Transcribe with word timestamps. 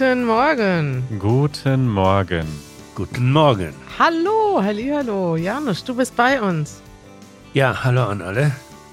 Guten 0.00 0.24
Morgen. 0.24 1.04
Guten 1.18 1.86
Morgen. 1.86 2.46
Guten 2.94 3.32
Morgen. 3.32 3.74
Hallo, 3.98 4.58
hallo, 4.62 5.36
Janusz, 5.36 5.84
du 5.84 5.94
bist 5.94 6.16
bei 6.16 6.40
uns. 6.40 6.80
Ja, 7.52 7.84
hallo 7.84 8.04
an 8.04 8.22
alle. 8.22 8.50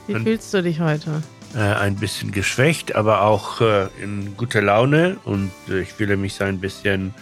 Wie 0.07 0.15
Und- 0.15 0.23
fühlst 0.23 0.53
du 0.53 0.61
dich 0.61 0.81
heute? 0.81 1.23
Äh, 1.55 1.59
ein 1.59 1.95
bisschen 1.95 2.33
geschwächt, 2.33 2.93
aber 2.97 3.21
auch 3.21 3.61
äh, 3.61 3.87
in 4.03 4.35
guter 4.35 4.61
Laune 4.61 5.15
und 5.23 5.49
äh, 5.69 5.79
ich 5.79 5.93
fühle 5.93 6.17
mich 6.17 6.33
so 6.33 6.43
ein 6.43 6.59
bisschen 6.59 7.13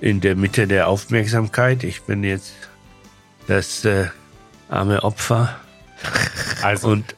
in 0.00 0.20
der 0.20 0.34
Mitte 0.34 0.66
der 0.66 0.88
Aufmerksamkeit. 0.88 1.84
Ich 1.84 2.02
bin 2.02 2.24
jetzt 2.24 2.54
das 3.46 3.84
äh, 3.84 4.06
arme 4.68 5.04
Opfer 5.04 5.60
Also, 6.60 6.88
und 6.88 7.14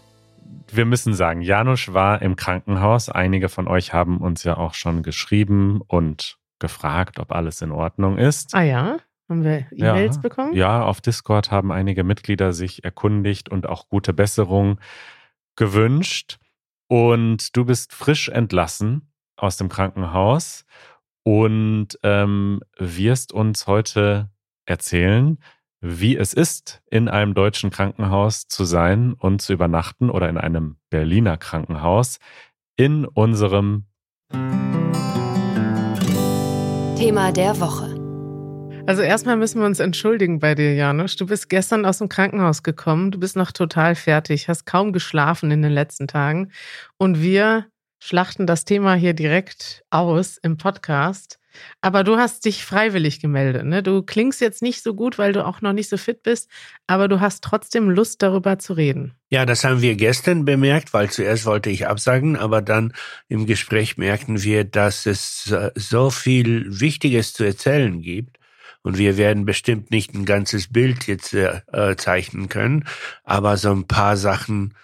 wir 0.76 0.84
müssen 0.84 1.14
sagen, 1.14 1.40
Janusz 1.40 1.92
war 1.92 2.22
im 2.22 2.36
Krankenhaus. 2.36 3.08
Einige 3.08 3.48
von 3.48 3.68
euch 3.68 3.92
haben 3.92 4.18
uns 4.18 4.44
ja 4.44 4.56
auch 4.56 4.74
schon 4.74 5.02
geschrieben 5.02 5.80
und 5.86 6.38
gefragt, 6.58 7.18
ob 7.18 7.32
alles 7.32 7.60
in 7.62 7.72
Ordnung 7.72 8.16
ist. 8.18 8.54
Ah 8.54 8.62
ja, 8.62 8.96
haben 9.28 9.42
wir 9.44 9.66
E-Mails 9.72 10.16
Ja. 10.16 10.22
bekommen? 10.22 10.54
Ja, 10.54 10.82
auf 10.82 11.00
Discord 11.00 11.50
haben 11.50 11.72
einige 11.72 12.04
Mitglieder 12.04 12.52
sich 12.52 12.84
erkundigt 12.84 13.48
und 13.48 13.66
auch 13.66 13.88
gute 13.88 14.12
Besserung 14.12 14.78
gewünscht. 15.56 16.38
Und 16.88 17.56
du 17.56 17.64
bist 17.64 17.92
frisch 17.92 18.28
entlassen 18.28 19.12
aus 19.36 19.56
dem 19.56 19.68
Krankenhaus 19.68 20.64
und 21.22 21.98
ähm, 22.02 22.60
wirst 22.78 23.32
uns 23.32 23.66
heute 23.66 24.30
erzählen, 24.66 25.38
wie 25.86 26.16
es 26.16 26.32
ist, 26.32 26.80
in 26.90 27.10
einem 27.10 27.34
deutschen 27.34 27.68
Krankenhaus 27.68 28.48
zu 28.48 28.64
sein 28.64 29.12
und 29.12 29.42
zu 29.42 29.52
übernachten 29.52 30.08
oder 30.08 30.30
in 30.30 30.38
einem 30.38 30.76
Berliner 30.88 31.36
Krankenhaus 31.36 32.20
in 32.76 33.04
unserem 33.04 33.84
Thema 36.96 37.32
der 37.32 37.60
Woche. 37.60 38.00
Also 38.86 39.02
erstmal 39.02 39.36
müssen 39.36 39.60
wir 39.60 39.66
uns 39.66 39.78
entschuldigen 39.78 40.38
bei 40.38 40.54
dir, 40.54 40.74
Janusz. 40.74 41.16
Du 41.16 41.26
bist 41.26 41.50
gestern 41.50 41.84
aus 41.84 41.98
dem 41.98 42.08
Krankenhaus 42.08 42.62
gekommen, 42.62 43.10
du 43.10 43.20
bist 43.20 43.36
noch 43.36 43.52
total 43.52 43.94
fertig, 43.94 44.48
hast 44.48 44.64
kaum 44.64 44.94
geschlafen 44.94 45.50
in 45.50 45.60
den 45.60 45.72
letzten 45.72 46.08
Tagen. 46.08 46.50
Und 46.96 47.20
wir 47.20 47.66
schlachten 48.04 48.46
das 48.46 48.66
Thema 48.66 48.94
hier 48.94 49.14
direkt 49.14 49.82
aus 49.88 50.36
im 50.36 50.58
Podcast. 50.58 51.38
Aber 51.80 52.04
du 52.04 52.16
hast 52.16 52.44
dich 52.44 52.64
freiwillig 52.64 53.20
gemeldet. 53.20 53.64
Ne? 53.64 53.82
Du 53.82 54.02
klingst 54.02 54.40
jetzt 54.40 54.60
nicht 54.60 54.82
so 54.82 54.92
gut, 54.92 55.16
weil 55.16 55.32
du 55.32 55.46
auch 55.46 55.62
noch 55.62 55.72
nicht 55.72 55.88
so 55.88 55.96
fit 55.96 56.22
bist, 56.22 56.50
aber 56.86 57.08
du 57.08 57.20
hast 57.20 57.42
trotzdem 57.42 57.88
Lust, 57.88 58.20
darüber 58.22 58.58
zu 58.58 58.74
reden. 58.74 59.14
ja, 59.30 59.46
das 59.46 59.64
haben 59.64 59.80
wir 59.80 59.94
gestern 59.94 60.44
bemerkt, 60.44 60.92
weil 60.92 61.10
zuerst 61.10 61.46
wollte 61.46 61.70
ich 61.70 61.86
absagen, 61.86 62.36
aber 62.36 62.60
dann 62.60 62.92
im 63.28 63.46
Gespräch 63.46 63.96
merkten 63.96 64.42
wir, 64.42 64.64
dass 64.64 65.06
es 65.06 65.54
so 65.74 66.10
viel 66.10 66.80
Wichtiges 66.80 67.32
zu 67.32 67.44
erzählen 67.44 68.02
gibt. 68.02 68.38
Und 68.82 68.98
wir 68.98 69.16
werden 69.16 69.46
bestimmt 69.46 69.90
nicht 69.90 70.12
ein 70.12 70.26
ganzes 70.26 70.70
Bild 70.70 71.06
jetzt 71.06 71.32
äh, 71.32 71.62
äh, 71.72 71.96
zeichnen 71.96 72.50
können, 72.50 72.84
aber 73.22 73.56
so 73.56 73.70
ein 73.70 73.86
paar 73.86 74.18
Sachen 74.18 74.74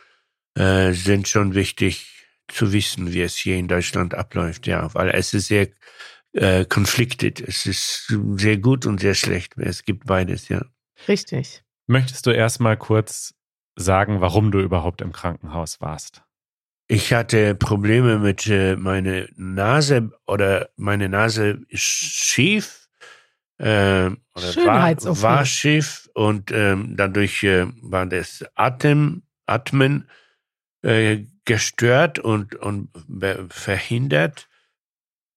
äh, 0.55 0.93
sind 0.93 1.29
schon 1.29 1.55
wichtig 1.55 2.10
zu 2.53 2.73
wissen, 2.73 3.13
wie 3.13 3.23
es 3.23 3.37
hier 3.37 3.57
in 3.57 3.69
Deutschland 3.69 4.15
abläuft, 4.15 4.67
ja, 4.67 4.93
weil 4.95 5.11
es 5.11 5.35
ist 5.35 5.49
sehr 5.49 5.69
äh, 6.33 6.65
conflicted. 6.65 7.41
Es 7.41 7.67
ist 7.67 8.13
sehr 8.37 8.59
gut 8.59 8.87
und 8.87 9.01
sehr 9.01 9.15
schlecht. 9.15 9.57
Es 9.59 9.85
gibt 9.85 10.07
beides, 10.07 10.49
ja. 10.49 10.65
Richtig. 11.09 11.63
Möchtest 11.87 12.27
du 12.27 12.31
erstmal 12.31 12.77
kurz 12.77 13.35
sagen, 13.77 14.21
warum 14.21 14.51
du 14.51 14.61
überhaupt 14.61 15.01
im 15.01 15.13
Krankenhaus 15.13 15.81
warst? 15.81 16.23
Ich 16.87 17.13
hatte 17.13 17.55
Probleme 17.55 18.19
mit 18.19 18.47
äh, 18.49 18.77
meiner 18.77 19.27
Nase 19.37 20.11
oder 20.27 20.71
meine 20.77 21.09
Nase 21.09 21.61
ist 21.69 21.83
schief 21.83 22.89
äh, 23.59 24.11
oder 24.35 24.57
war, 24.65 25.23
war 25.23 25.45
schief 25.45 26.09
und 26.15 26.51
ähm, 26.51 26.97
dadurch 26.97 27.45
äh, 27.45 27.67
war 27.83 28.07
das 28.07 28.45
Atem, 28.57 29.23
Atmen 29.47 30.09
äh, 30.83 31.27
gestört 31.51 32.21
und, 32.21 32.55
und 32.55 32.91
verhindert. 33.49 34.47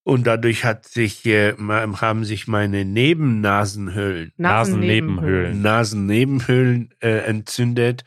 Und 0.04 0.28
dadurch 0.28 0.64
hat 0.64 0.86
sich, 0.86 1.26
äh, 1.26 1.54
haben 1.58 2.24
sich 2.24 2.48
meine 2.48 2.86
Nebennasenhöhlen 2.86 4.32
Nasennebenhöhlen. 4.38 5.60
Nasennebenhöhlen 5.64 6.94
äh, 7.00 7.18
entzündet. 7.26 8.04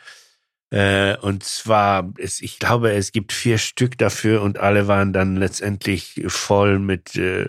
Äh, 0.70 1.16
und 1.16 1.42
zwar, 1.42 2.12
es, 2.18 2.40
ich 2.40 2.60
glaube, 2.60 2.92
es 2.92 3.10
gibt 3.10 3.32
vier 3.32 3.58
Stück 3.58 3.98
dafür 3.98 4.42
und 4.42 4.58
alle 4.58 4.86
waren 4.86 5.12
dann 5.12 5.34
letztendlich 5.34 6.22
voll 6.28 6.78
mit 6.78 7.16
äh, 7.16 7.48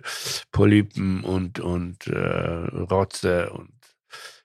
Polypen 0.51 1.23
und, 1.23 1.59
und 1.59 2.07
äh, 2.07 2.17
Rotze 2.17 3.51
und 3.51 3.76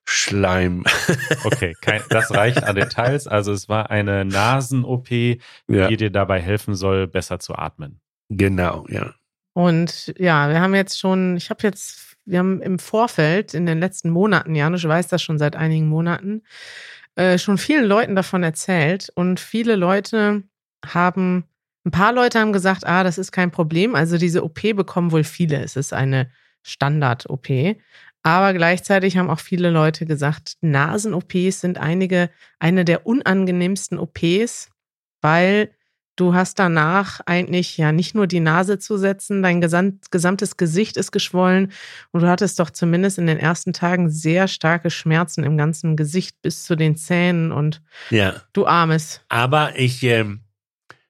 Schleim. 0.04 0.84
Okay, 1.44 1.74
kein, 1.80 2.02
das 2.08 2.30
reicht 2.32 2.62
an 2.62 2.76
Details. 2.76 3.26
Also 3.26 3.52
es 3.52 3.68
war 3.68 3.90
eine 3.90 4.24
Nasen-OP, 4.24 5.10
ja, 5.10 5.88
die 5.88 5.96
dir 5.96 6.10
dabei 6.10 6.40
helfen 6.40 6.74
soll, 6.74 7.06
besser 7.06 7.38
zu 7.38 7.54
atmen. 7.54 8.00
genau, 8.28 8.86
ja. 8.88 9.14
Und 9.54 10.14
ja, 10.18 10.48
wir 10.48 10.60
haben 10.60 10.74
jetzt 10.74 10.98
schon, 10.98 11.36
ich 11.36 11.50
habe 11.50 11.60
jetzt, 11.64 12.16
wir 12.24 12.38
haben 12.38 12.62
im 12.62 12.78
Vorfeld 12.78 13.54
in 13.54 13.66
den 13.66 13.80
letzten 13.80 14.10
Monaten, 14.10 14.54
Janusz 14.54 14.84
weiß 14.84 15.08
das 15.08 15.22
schon 15.22 15.38
seit 15.38 15.56
einigen 15.56 15.88
Monaten, 15.88 16.42
äh, 17.16 17.38
schon 17.38 17.58
vielen 17.58 17.84
Leuten 17.84 18.16
davon 18.16 18.42
erzählt. 18.42 19.12
Und 19.14 19.40
viele 19.40 19.76
Leute 19.76 20.42
haben, 20.84 21.44
ein 21.84 21.90
paar 21.90 22.12
Leute 22.12 22.40
haben 22.40 22.52
gesagt, 22.52 22.86
ah, 22.86 23.04
das 23.04 23.18
ist 23.18 23.32
kein 23.32 23.50
Problem. 23.50 23.94
Also 23.94 24.16
diese 24.16 24.44
OP 24.44 24.62
bekommen 24.74 25.12
wohl 25.12 25.24
viele. 25.24 25.62
Es 25.62 25.76
ist 25.76 25.92
eine 25.92 26.30
Standard-OP. 26.62 27.76
Aber 28.22 28.52
gleichzeitig 28.54 29.16
haben 29.16 29.30
auch 29.30 29.40
viele 29.40 29.70
Leute 29.70 30.06
gesagt, 30.06 30.56
Nasen-OPs 30.60 31.60
sind 31.60 31.78
einige, 31.78 32.30
eine 32.58 32.84
der 32.84 33.06
unangenehmsten 33.06 33.98
OPs, 33.98 34.70
weil 35.20 35.70
du 36.14 36.34
hast 36.34 36.58
danach 36.58 37.20
eigentlich 37.26 37.78
ja 37.78 37.90
nicht 37.90 38.14
nur 38.14 38.26
die 38.26 38.38
Nase 38.40 38.78
zu 38.78 38.96
setzen, 38.98 39.42
dein 39.42 39.60
gesamt, 39.60 40.10
gesamtes 40.12 40.56
Gesicht 40.56 40.96
ist 40.96 41.10
geschwollen 41.10 41.72
und 42.12 42.20
du 42.22 42.28
hattest 42.28 42.60
doch 42.60 42.70
zumindest 42.70 43.18
in 43.18 43.26
den 43.26 43.38
ersten 43.38 43.72
Tagen 43.72 44.10
sehr 44.10 44.46
starke 44.46 44.90
Schmerzen 44.90 45.42
im 45.42 45.56
ganzen 45.56 45.96
Gesicht 45.96 46.40
bis 46.42 46.64
zu 46.64 46.76
den 46.76 46.96
Zähnen 46.96 47.50
und 47.50 47.82
Ja, 48.10 48.34
du 48.52 48.66
Armes. 48.66 49.22
aber 49.30 49.78
ich, 49.78 50.02
ähm, 50.04 50.40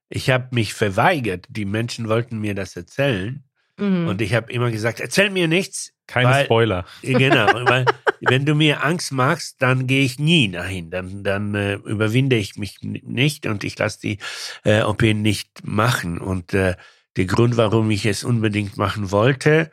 ich 0.08 0.30
habe 0.30 0.48
mich 0.52 0.72
verweigert. 0.72 1.46
Die 1.50 1.64
Menschen 1.64 2.08
wollten 2.08 2.38
mir 2.38 2.54
das 2.54 2.76
erzählen 2.76 3.42
Mhm. 3.78 4.06
und 4.06 4.20
ich 4.22 4.34
habe 4.34 4.52
immer 4.52 4.70
gesagt, 4.70 5.00
erzähl 5.00 5.30
mir 5.30 5.48
nichts, 5.48 5.92
Keine 6.12 6.28
Weil- 6.30 6.44
Spoiler. 6.44 6.84
Genau, 7.02 7.46
weil 7.66 7.86
wenn 8.20 8.44
du 8.44 8.54
mir 8.54 8.84
Angst 8.84 9.12
machst, 9.12 9.56
dann 9.60 9.86
gehe 9.86 10.04
ich 10.04 10.18
nie 10.18 10.50
dahin. 10.50 10.90
Dann, 10.90 11.24
dann 11.24 11.54
äh, 11.54 11.74
überwinde 11.74 12.36
ich 12.36 12.56
mich 12.56 12.76
nicht 12.82 13.46
und 13.46 13.64
ich 13.64 13.78
lasse 13.78 14.00
die 14.00 14.18
äh, 14.64 14.82
OP 14.82 15.02
nicht 15.02 15.64
machen. 15.64 16.18
Und 16.18 16.52
äh, 16.54 16.76
der 17.16 17.24
Grund, 17.24 17.56
warum 17.56 17.90
ich 17.90 18.04
es 18.06 18.24
unbedingt 18.24 18.76
machen 18.76 19.10
wollte, 19.10 19.70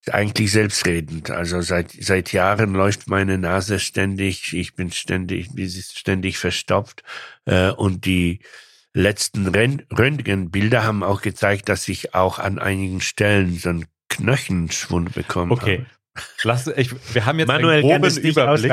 ist 0.00 0.14
eigentlich 0.14 0.50
selbstredend. 0.50 1.30
Also 1.30 1.60
seit 1.60 1.92
seit 1.92 2.32
Jahren 2.32 2.72
läuft 2.72 3.08
meine 3.08 3.36
Nase 3.36 3.78
ständig. 3.78 4.54
Ich 4.54 4.74
bin 4.74 4.90
ständig, 4.90 5.54
ist 5.56 5.98
ständig 5.98 6.38
verstopft 6.38 7.02
äh, 7.44 7.70
und 7.70 8.06
die 8.06 8.40
letzten 8.92 9.46
Röntgenbilder 9.46 10.84
haben 10.84 11.04
auch 11.04 11.20
gezeigt, 11.22 11.68
dass 11.68 11.86
ich 11.88 12.14
auch 12.14 12.38
an 12.38 12.58
einigen 12.58 13.00
Stellen 13.00 13.56
so 13.56 13.68
einen 13.68 13.86
Knochenschwund 14.10 15.14
bekommen 15.14 15.52
Okay. 15.52 15.78
habe. 15.78 15.86
Lass, 16.42 16.66
ich, 16.66 16.92
wir 17.14 17.24
haben 17.24 17.38
jetzt 17.38 17.48
Manuel 17.48 17.82
einen 17.84 18.00
groben 18.00 18.18
Überblick, 18.18 18.72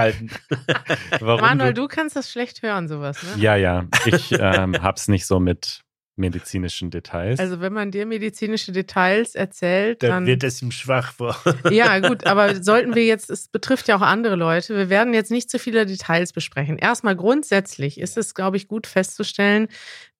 Manuel, 1.21 1.73
du, 1.73 1.81
du 1.81 1.87
kannst 1.87 2.15
das 2.15 2.31
schlecht 2.31 2.61
hören, 2.61 2.87
sowas, 2.87 3.21
ne? 3.23 3.41
Ja, 3.41 3.55
ja. 3.55 3.85
Ich 4.05 4.31
ähm, 4.37 4.81
hab's 4.81 5.07
nicht 5.07 5.25
so 5.25 5.39
mit 5.39 5.81
medizinischen 6.17 6.89
Details. 6.89 7.39
Also 7.39 7.61
wenn 7.61 7.73
man 7.73 7.91
dir 7.91 8.05
medizinische 8.05 8.71
Details 8.71 9.35
erzählt, 9.35 10.03
Dann 10.03 10.09
dann 10.09 10.25
wird 10.25 10.43
es 10.43 10.61
ihm 10.61 10.71
schwach 10.71 11.13
vor. 11.13 11.37
Ja, 11.71 11.99
gut, 11.99 12.25
aber 12.25 12.55
sollten 12.63 12.95
wir 12.95 13.05
jetzt, 13.05 13.29
es 13.29 13.47
betrifft 13.47 13.87
ja 13.87 13.95
auch 13.97 14.01
andere 14.01 14.35
Leute, 14.35 14.75
wir 14.75 14.89
werden 14.89 15.13
jetzt 15.13 15.31
nicht 15.31 15.49
zu 15.49 15.59
viele 15.59 15.85
Details 15.85 16.33
besprechen. 16.33 16.77
Erstmal 16.77 17.15
grundsätzlich 17.15 17.99
ist 17.99 18.17
es, 18.17 18.33
glaube 18.33 18.57
ich, 18.57 18.67
gut 18.67 18.87
festzustellen, 18.87 19.67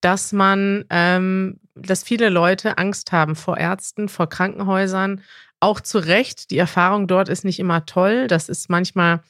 dass 0.00 0.32
man, 0.32 0.84
ähm, 0.90 1.58
dass 1.74 2.04
viele 2.04 2.28
Leute 2.28 2.78
Angst 2.78 3.12
haben 3.12 3.34
vor 3.34 3.58
Ärzten, 3.58 4.08
vor 4.08 4.28
Krankenhäusern. 4.28 5.22
Auch 5.60 5.80
zu 5.80 5.98
Recht, 5.98 6.50
die 6.50 6.58
Erfahrung 6.58 7.08
dort 7.08 7.28
ist 7.28 7.44
nicht 7.44 7.58
immer 7.58 7.84
toll. 7.86 8.28
Das 8.28 8.48
ist 8.48 8.70
manchmal 8.70 9.20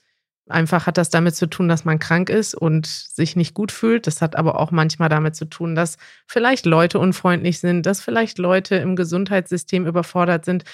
einfach 0.51 0.87
hat 0.87 0.99
das 0.99 1.11
damit 1.11 1.35
zu 1.37 1.47
tun, 1.47 1.69
dass 1.69 1.85
man 1.85 1.99
krank 1.99 2.31
ist 2.31 2.55
und 2.55 2.87
sich 2.87 3.37
nicht 3.37 3.55
gut 3.55 3.73
fühlt. 3.73 4.07
Das 4.07 4.23
hat 4.23 4.37
aber 4.37 4.59
auch 4.59 4.71
manchmal 4.71 5.09
damit 5.09 5.37
zu 5.37 5.45
tun, 5.45 5.75
dass 5.75 5.97
vielleicht 6.27 6.67
Leute 6.67 6.99
unfreundlich 6.99 7.61
sind, 7.61 7.87
dass 7.87 8.01
vielleicht 8.01 8.39
Leute 8.39 8.77
im 8.77 8.97
Gesundheitssystem 8.97 9.87
überfordert 9.87 10.45
sind. 10.45 10.65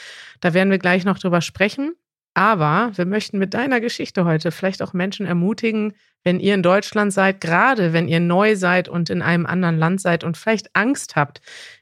Da 0.40 0.54
werden 0.54 0.70
wir 0.70 0.78
gleich 0.78 1.04
noch 1.04 1.18
drüber 1.18 1.40
sprechen. 1.40 1.94
Aber 2.34 2.90
wir 2.96 3.06
möchten 3.06 3.38
mit 3.38 3.54
deiner 3.54 3.80
Geschichte 3.80 4.24
heute 4.24 4.50
vielleicht 4.50 4.82
auch 4.82 4.92
Menschen 4.92 5.24
ermutigen, 5.24 5.94
wenn 6.24 6.40
ihr 6.40 6.54
in 6.54 6.64
Deutschland 6.64 7.12
seid, 7.12 7.40
gerade 7.40 7.92
wenn 7.92 8.08
ihr 8.08 8.18
neu 8.18 8.56
seid 8.56 8.88
und 8.88 9.08
in 9.08 9.22
einem 9.22 9.46
anderen 9.46 9.78
Land 9.78 10.00
seid 10.00 10.24
und 10.24 10.36
vielleicht 10.36 10.74
Angst 10.74 11.14
habt, 11.14 11.40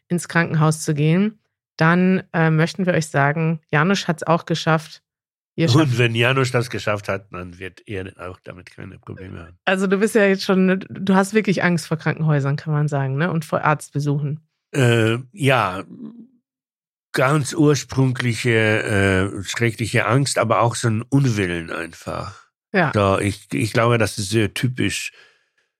ins 0.08 0.28
Krankenhaus 0.28 0.82
zu 0.82 0.92
gehen, 0.92 1.38
dann 1.76 2.24
äh, 2.34 2.50
möchten 2.50 2.84
wir 2.84 2.92
euch 2.92 3.06
sagen, 3.06 3.60
Janusz 3.70 4.06
hat 4.08 4.18
es 4.18 4.26
auch 4.26 4.44
geschafft. 4.44 5.02
Und 5.56 5.98
wenn 5.98 6.14
Janusz 6.14 6.50
das 6.50 6.70
geschafft 6.70 7.08
hat, 7.08 7.26
dann 7.30 7.58
wird 7.58 7.86
er 7.86 8.12
auch 8.18 8.40
damit 8.42 8.70
keine 8.70 8.98
Probleme 8.98 9.40
haben. 9.40 9.58
also 9.66 9.86
du 9.86 9.98
bist 9.98 10.14
ja 10.14 10.24
jetzt 10.24 10.44
schon, 10.44 10.84
du 10.88 11.14
hast 11.14 11.34
wirklich 11.34 11.62
Angst 11.62 11.86
vor 11.86 11.98
Krankenhäusern, 11.98 12.56
kann 12.56 12.72
man 12.72 12.88
sagen, 12.88 13.16
ne? 13.16 13.30
Und 13.30 13.44
vor 13.44 13.62
Arztbesuchen. 13.62 14.40
Äh, 14.72 15.18
ja, 15.32 15.84
ganz 17.12 17.52
ursprüngliche, 17.52 18.50
äh, 18.50 19.42
schreckliche 19.44 20.06
Angst, 20.06 20.38
aber 20.38 20.60
auch 20.60 20.74
so 20.74 20.88
ein 20.88 21.02
Unwillen 21.02 21.70
einfach. 21.70 22.46
Ja. 22.72 22.90
So, 22.94 23.18
ich, 23.18 23.48
ich 23.52 23.74
glaube, 23.74 23.98
das 23.98 24.18
ist 24.18 24.30
sehr 24.30 24.54
typisch 24.54 25.12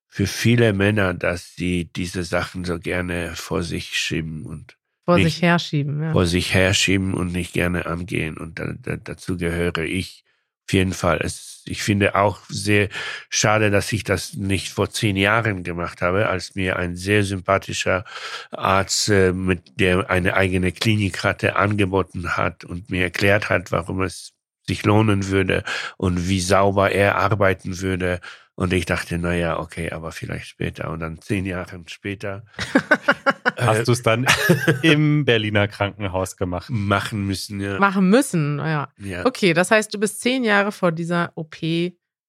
für 0.07 0.27
viele 0.27 0.75
Männer, 0.75 1.15
dass 1.15 1.55
sie 1.55 1.87
diese 1.87 2.23
Sachen 2.23 2.67
so 2.67 2.79
gerne 2.79 3.33
vor 3.35 3.63
sich 3.63 3.97
schieben 3.97 4.45
und 4.45 4.77
Vor 5.13 5.19
Nicht- 5.19 5.35
sich 5.35 5.43
herschieben, 5.43 6.03
ja. 6.03 6.13
vor 6.13 6.27
sich 6.27 6.55
herschieben 6.55 7.15
und 7.15 7.33
nicht 7.33 7.53
gerne 7.53 7.87
angehen. 7.87 8.37
Und 8.37 8.59
da, 8.59 8.73
da, 8.81 8.97
dazu 8.97 9.37
gehöre 9.37 9.79
ich 9.79 10.25
auf 10.69 10.73
jeden 10.73 10.93
Fall. 10.93 11.21
Es, 11.23 11.63
ich 11.67 11.83
finde 11.83 12.15
auch 12.15 12.39
sehr 12.49 12.89
schade, 13.29 13.71
dass 13.71 13.93
ich 13.93 14.05
das 14.05 14.35
nicht 14.35 14.71
vor 14.71 14.91
zehn 14.91 15.17
Jahren 15.17 15.65
gemacht 15.65 16.01
habe, 16.03 16.29
als 16.29 16.55
mir 16.55 16.77
ein 16.77 16.97
sehr 16.97 17.25
sympathischer 17.25 18.05
Arzt, 18.51 19.09
äh, 19.09 19.33
mit 19.33 19.79
der 19.81 20.09
eine 20.09 20.35
eigene 20.35 20.73
Klinik 20.73 21.25
hatte, 21.25 21.57
angeboten 21.57 22.37
hat 22.37 22.65
und 22.65 22.91
mir 22.91 23.03
erklärt 23.03 23.51
hat, 23.51 23.73
warum 23.73 24.03
es 24.03 24.33
sich 24.67 24.85
lohnen 24.85 25.29
würde 25.29 25.65
und 25.97 26.29
wie 26.29 26.41
sauber 26.41 26.91
er 26.91 27.17
arbeiten 27.17 27.81
würde. 27.81 28.21
Und 28.55 28.73
ich 28.73 28.87
dachte, 28.87 29.19
na 29.19 29.35
ja, 29.35 29.59
okay, 29.59 29.91
aber 29.91 30.13
vielleicht 30.13 30.47
später. 30.47 30.91
Und 30.91 31.01
dann 31.01 31.21
zehn 31.21 31.45
Jahre 31.47 31.83
später 31.87 32.45
Hast 33.67 33.89
du 33.89 33.93
es 33.93 34.03
dann 34.03 34.27
im 34.83 35.25
Berliner 35.25 35.69
Krankenhaus 35.69 36.37
gemacht? 36.37 36.71
machen 36.71 37.27
müssen. 37.27 37.61
Ja. 37.61 37.79
Machen 37.79 38.11
müssen, 38.11 38.59
ja. 38.59 38.89
ja. 38.99 39.27
Okay, 39.27 39.55
das 39.55 39.71
heißt, 39.71 39.93
du 39.95 39.99
bist 39.99 40.21
zehn 40.21 40.45
Jahre 40.45 40.73
vor 40.73 40.93
dieser 40.93 41.33
OP 41.35 41.57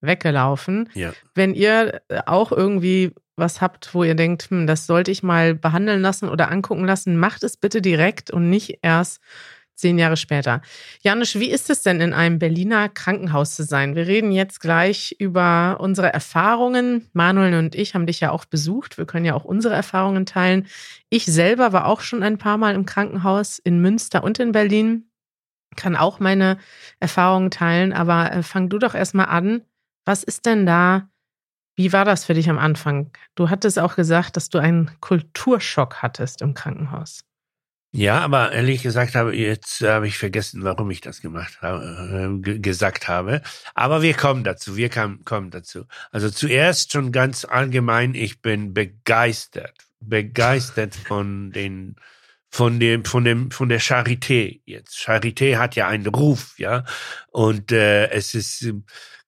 weggelaufen. 0.01 0.89
Ja. 0.93 1.13
Wenn 1.33 1.53
ihr 1.53 2.01
äh, 2.09 2.21
auch 2.25 2.51
irgendwie 2.51 3.13
was 3.35 3.61
habt, 3.61 3.95
wo 3.95 4.03
ihr 4.03 4.15
denkt, 4.15 4.49
hm, 4.49 4.67
das 4.67 4.85
sollte 4.85 5.11
ich 5.11 5.23
mal 5.23 5.55
behandeln 5.55 6.01
lassen 6.01 6.29
oder 6.29 6.51
angucken 6.51 6.85
lassen, 6.85 7.17
macht 7.17 7.43
es 7.43 7.57
bitte 7.57 7.81
direkt 7.81 8.29
und 8.29 8.49
nicht 8.49 8.79
erst 8.81 9.21
zehn 9.75 9.97
Jahre 9.97 10.17
später. 10.17 10.61
Janusz, 11.01 11.35
wie 11.35 11.49
ist 11.49 11.69
es 11.69 11.81
denn 11.81 12.01
in 12.01 12.13
einem 12.13 12.39
Berliner 12.39 12.89
Krankenhaus 12.89 13.55
zu 13.55 13.63
sein? 13.63 13.95
Wir 13.95 14.07
reden 14.07 14.31
jetzt 14.31 14.59
gleich 14.59 15.15
über 15.19 15.77
unsere 15.79 16.11
Erfahrungen. 16.11 17.09
Manuel 17.13 17.55
und 17.55 17.75
ich 17.75 17.95
haben 17.95 18.05
dich 18.05 18.19
ja 18.19 18.31
auch 18.31 18.45
besucht. 18.45 18.97
Wir 18.97 19.05
können 19.05 19.25
ja 19.25 19.33
auch 19.33 19.45
unsere 19.45 19.73
Erfahrungen 19.73 20.25
teilen. 20.25 20.67
Ich 21.09 21.25
selber 21.25 21.73
war 21.73 21.87
auch 21.87 22.01
schon 22.01 22.23
ein 22.23 22.37
paar 22.37 22.57
Mal 22.57 22.75
im 22.75 22.85
Krankenhaus 22.85 23.59
in 23.59 23.81
Münster 23.81 24.23
und 24.23 24.39
in 24.39 24.51
Berlin. 24.51 25.09
Kann 25.75 25.95
auch 25.95 26.19
meine 26.19 26.57
Erfahrungen 26.99 27.49
teilen, 27.49 27.93
aber 27.93 28.31
äh, 28.31 28.43
fang 28.43 28.69
du 28.69 28.77
doch 28.77 28.93
erstmal 28.93 29.25
an. 29.27 29.63
Was 30.05 30.23
ist 30.23 30.45
denn 30.45 30.65
da? 30.65 31.09
Wie 31.75 31.91
war 31.91 32.05
das 32.05 32.25
für 32.25 32.35
dich 32.35 32.49
am 32.49 32.59
Anfang? 32.59 33.11
Du 33.33 33.49
hattest 33.49 33.79
auch 33.79 33.95
gesagt, 33.95 34.37
dass 34.37 34.49
du 34.49 34.59
einen 34.59 34.91
Kulturschock 34.99 36.03
hattest 36.03 36.43
im 36.43 36.53
Krankenhaus. 36.53 37.25
Ja, 37.95 38.21
aber 38.21 38.51
ehrlich 38.53 38.81
gesagt 38.81 39.13
habe 39.13 39.35
jetzt 39.35 39.81
habe 39.81 40.07
ich 40.07 40.17
vergessen, 40.17 40.63
warum 40.63 40.89
ich 40.89 40.99
das 41.01 41.21
gemacht 41.21 41.61
habe, 41.61 42.39
äh, 42.39 42.41
ge- 42.41 42.59
gesagt 42.59 43.07
habe. 43.07 43.43
Aber 43.75 44.01
wir 44.01 44.15
kommen 44.15 44.43
dazu. 44.43 44.75
Wir 44.75 44.89
kam, 44.89 45.23
kommen 45.25 45.51
dazu. 45.51 45.85
Also 46.11 46.31
zuerst 46.31 46.91
schon 46.91 47.11
ganz 47.11 47.45
allgemein. 47.45 48.15
Ich 48.15 48.41
bin 48.41 48.73
begeistert, 48.73 49.75
begeistert 49.99 50.95
von 50.95 51.51
den 51.51 51.95
von 52.49 52.79
dem 52.79 53.05
von 53.05 53.23
dem 53.25 53.51
von 53.51 53.69
der 53.69 53.79
Charité 53.81 54.61
jetzt. 54.65 54.97
Charité 54.97 55.57
hat 55.57 55.75
ja 55.75 55.87
einen 55.87 56.07
Ruf, 56.07 56.55
ja, 56.57 56.85
und 57.31 57.71
äh, 57.71 58.09
es 58.09 58.33
ist 58.33 58.73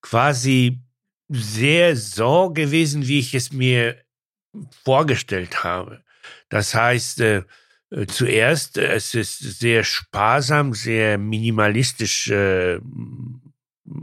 quasi 0.01 0.81
sehr 1.29 1.95
so 1.95 2.51
gewesen, 2.51 3.07
wie 3.07 3.19
ich 3.19 3.33
es 3.35 3.51
mir 3.51 3.97
vorgestellt 4.83 5.63
habe. 5.63 6.03
Das 6.49 6.73
heißt, 6.75 7.21
äh, 7.21 7.43
zuerst, 8.07 8.77
äh, 8.77 8.93
es 8.93 9.13
ist 9.13 9.39
sehr 9.59 9.83
sparsam, 9.83 10.73
sehr 10.73 11.17
minimalistisch 11.17 12.29
äh, 12.29 12.79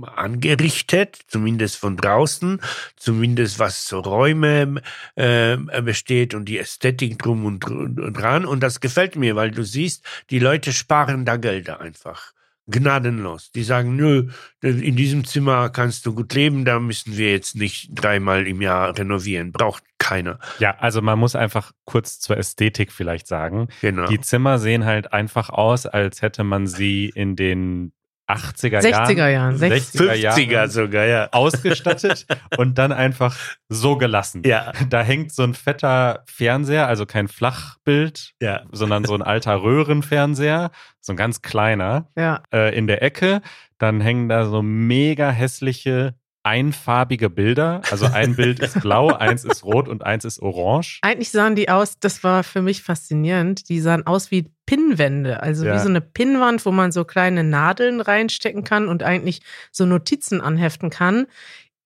angerichtet, 0.02 1.18
zumindest 1.26 1.76
von 1.76 1.96
draußen, 1.96 2.60
zumindest 2.96 3.58
was 3.58 3.92
Räume 3.92 4.80
äh, 5.16 5.56
besteht 5.82 6.34
und 6.34 6.44
die 6.44 6.58
Ästhetik 6.58 7.18
drum 7.18 7.44
und, 7.44 7.68
und 7.68 8.14
dran. 8.14 8.44
Und 8.44 8.60
das 8.60 8.80
gefällt 8.80 9.16
mir, 9.16 9.34
weil 9.34 9.50
du 9.50 9.64
siehst, 9.64 10.04
die 10.30 10.38
Leute 10.38 10.72
sparen 10.72 11.24
da 11.24 11.36
Gelder 11.36 11.80
einfach. 11.80 12.32
Gnadenlos. 12.72 13.52
Die 13.52 13.62
sagen, 13.62 13.94
nö, 13.94 14.28
in 14.62 14.96
diesem 14.96 15.24
Zimmer 15.24 15.70
kannst 15.70 16.04
du 16.06 16.14
gut 16.14 16.34
leben, 16.34 16.64
da 16.64 16.80
müssen 16.80 17.16
wir 17.16 17.30
jetzt 17.30 17.54
nicht 17.54 17.90
dreimal 17.92 18.46
im 18.48 18.60
Jahr 18.60 18.98
renovieren. 18.98 19.52
Braucht 19.52 19.84
keiner. 19.98 20.40
Ja, 20.58 20.76
also 20.78 21.00
man 21.00 21.18
muss 21.18 21.36
einfach 21.36 21.72
kurz 21.84 22.18
zur 22.18 22.36
Ästhetik 22.36 22.90
vielleicht 22.90 23.28
sagen. 23.28 23.68
Genau. 23.80 24.06
Die 24.06 24.20
Zimmer 24.20 24.58
sehen 24.58 24.84
halt 24.84 25.12
einfach 25.12 25.50
aus, 25.50 25.86
als 25.86 26.22
hätte 26.22 26.42
man 26.42 26.66
sie 26.66 27.12
in 27.14 27.36
den 27.36 27.92
80er 28.32 28.80
60er 28.80 29.28
Jahren, 29.28 29.56
60er 29.56 30.14
50er 30.14 30.40
Jahren 30.40 30.70
sogar, 30.70 31.04
ja. 31.06 31.28
ausgestattet 31.32 32.26
und 32.56 32.78
dann 32.78 32.92
einfach 32.92 33.36
so 33.68 33.96
gelassen. 33.96 34.42
Ja, 34.44 34.72
Da 34.88 35.02
hängt 35.02 35.32
so 35.32 35.42
ein 35.42 35.54
fetter 35.54 36.22
Fernseher, 36.26 36.86
also 36.86 37.06
kein 37.06 37.28
Flachbild, 37.28 38.32
ja. 38.40 38.62
sondern 38.72 39.04
so 39.04 39.14
ein 39.14 39.22
alter 39.22 39.62
Röhrenfernseher, 39.62 40.70
so 41.00 41.12
ein 41.12 41.16
ganz 41.16 41.42
kleiner, 41.42 42.08
Ja, 42.16 42.42
äh, 42.52 42.76
in 42.76 42.86
der 42.86 43.02
Ecke. 43.02 43.42
Dann 43.78 44.00
hängen 44.00 44.28
da 44.28 44.46
so 44.46 44.62
mega 44.62 45.30
hässliche, 45.30 46.14
einfarbige 46.44 47.30
Bilder. 47.30 47.82
Also 47.90 48.06
ein 48.06 48.34
Bild 48.36 48.60
ist 48.60 48.80
blau, 48.80 49.08
eins 49.12 49.44
ist 49.44 49.64
rot 49.64 49.88
und 49.88 50.04
eins 50.04 50.24
ist 50.24 50.40
orange. 50.40 50.98
eigentlich 51.02 51.30
sahen 51.30 51.54
die 51.56 51.68
aus, 51.68 51.98
das 52.00 52.24
war 52.24 52.42
für 52.44 52.62
mich 52.62 52.82
faszinierend, 52.82 53.68
die 53.68 53.80
sahen 53.80 54.06
aus 54.06 54.30
wie 54.30 54.50
Pinnwände, 54.66 55.42
also 55.42 55.64
Ja. 55.64 55.74
wie 55.74 55.78
so 55.78 55.88
eine 55.88 56.00
Pinnwand, 56.00 56.64
wo 56.66 56.70
man 56.72 56.92
so 56.92 57.04
kleine 57.04 57.44
Nadeln 57.44 58.00
reinstecken 58.00 58.64
kann 58.64 58.88
und 58.88 59.02
eigentlich 59.02 59.40
so 59.70 59.86
Notizen 59.86 60.40
anheften 60.40 60.90
kann. 60.90 61.26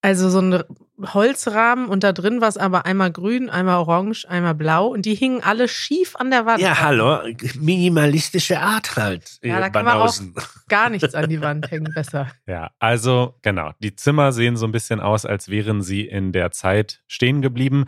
Also 0.03 0.31
so 0.31 0.41
ein 0.41 0.63
Holzrahmen 0.99 1.89
und 1.89 2.03
da 2.05 2.13
drin 2.13 2.41
war 2.41 2.49
es 2.49 2.57
aber 2.57 2.87
einmal 2.87 3.13
grün, 3.13 3.51
einmal 3.51 3.77
orange, 3.77 4.25
einmal 4.29 4.55
blau 4.55 4.87
und 4.87 5.05
die 5.05 5.15
hingen 5.15 5.43
alle 5.43 5.69
schief 5.69 6.17
an 6.17 6.31
der 6.31 6.47
Wand. 6.47 6.63
Ja, 6.63 6.81
hallo, 6.81 7.21
minimalistische 7.59 8.61
Art 8.61 8.97
halt. 8.97 9.39
Ja, 9.43 9.61
da 9.61 9.69
kann 9.69 9.85
man 9.85 9.99
auch 9.99 10.15
gar 10.69 10.89
nichts 10.89 11.15
an 11.15 11.29
die 11.29 11.41
Wand 11.41 11.71
hängen, 11.71 11.93
besser. 11.95 12.31
Ja, 12.47 12.71
also 12.79 13.35
genau. 13.43 13.73
Die 13.81 13.95
Zimmer 13.95 14.33
sehen 14.33 14.57
so 14.57 14.67
ein 14.67 14.73
bisschen 14.73 15.01
aus, 15.01 15.27
als 15.27 15.49
wären 15.51 15.83
sie 15.83 16.03
in 16.03 16.33
der 16.33 16.51
Zeit 16.51 17.03
stehen 17.07 17.43
geblieben. 17.43 17.85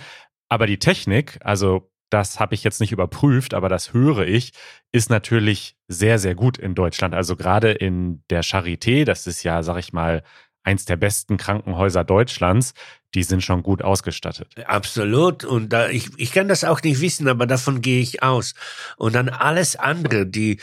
Aber 0.50 0.66
die 0.66 0.78
Technik, 0.78 1.38
also 1.42 1.90
das 2.10 2.40
habe 2.40 2.54
ich 2.54 2.64
jetzt 2.64 2.80
nicht 2.80 2.92
überprüft, 2.92 3.54
aber 3.54 3.68
das 3.68 3.92
höre 3.92 4.26
ich, 4.26 4.52
ist 4.92 5.10
natürlich 5.10 5.76
sehr, 5.88 6.18
sehr 6.18 6.34
gut 6.34 6.58
in 6.58 6.74
Deutschland. 6.74 7.14
Also 7.14 7.36
gerade 7.36 7.70
in 7.70 8.22
der 8.30 8.42
Charité, 8.42 9.04
das 9.04 9.26
ist 9.26 9.42
ja, 9.42 9.62
sag 9.62 9.78
ich 9.78 9.92
mal, 9.92 10.22
eins 10.62 10.84
der 10.84 10.96
besten 10.96 11.36
Krankenhäuser 11.36 12.04
Deutschlands, 12.04 12.74
die 13.14 13.22
sind 13.22 13.42
schon 13.42 13.62
gut 13.62 13.82
ausgestattet. 13.82 14.54
Absolut. 14.66 15.44
Und 15.44 15.72
da, 15.72 15.88
ich, 15.88 16.10
ich 16.16 16.32
kann 16.32 16.48
das 16.48 16.64
auch 16.64 16.82
nicht 16.82 17.00
wissen, 17.00 17.28
aber 17.28 17.46
davon 17.46 17.80
gehe 17.80 18.00
ich 18.00 18.22
aus. 18.22 18.54
Und 18.96 19.14
dann 19.14 19.28
alles 19.28 19.76
andere, 19.76 20.26
die, 20.26 20.60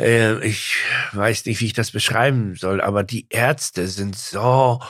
äh, 0.00 0.44
ich 0.44 0.76
weiß 1.12 1.46
nicht, 1.46 1.60
wie 1.60 1.66
ich 1.66 1.72
das 1.72 1.92
beschreiben 1.92 2.56
soll, 2.56 2.80
aber 2.80 3.04
die 3.04 3.26
Ärzte 3.30 3.86
sind 3.86 4.16
so 4.16 4.80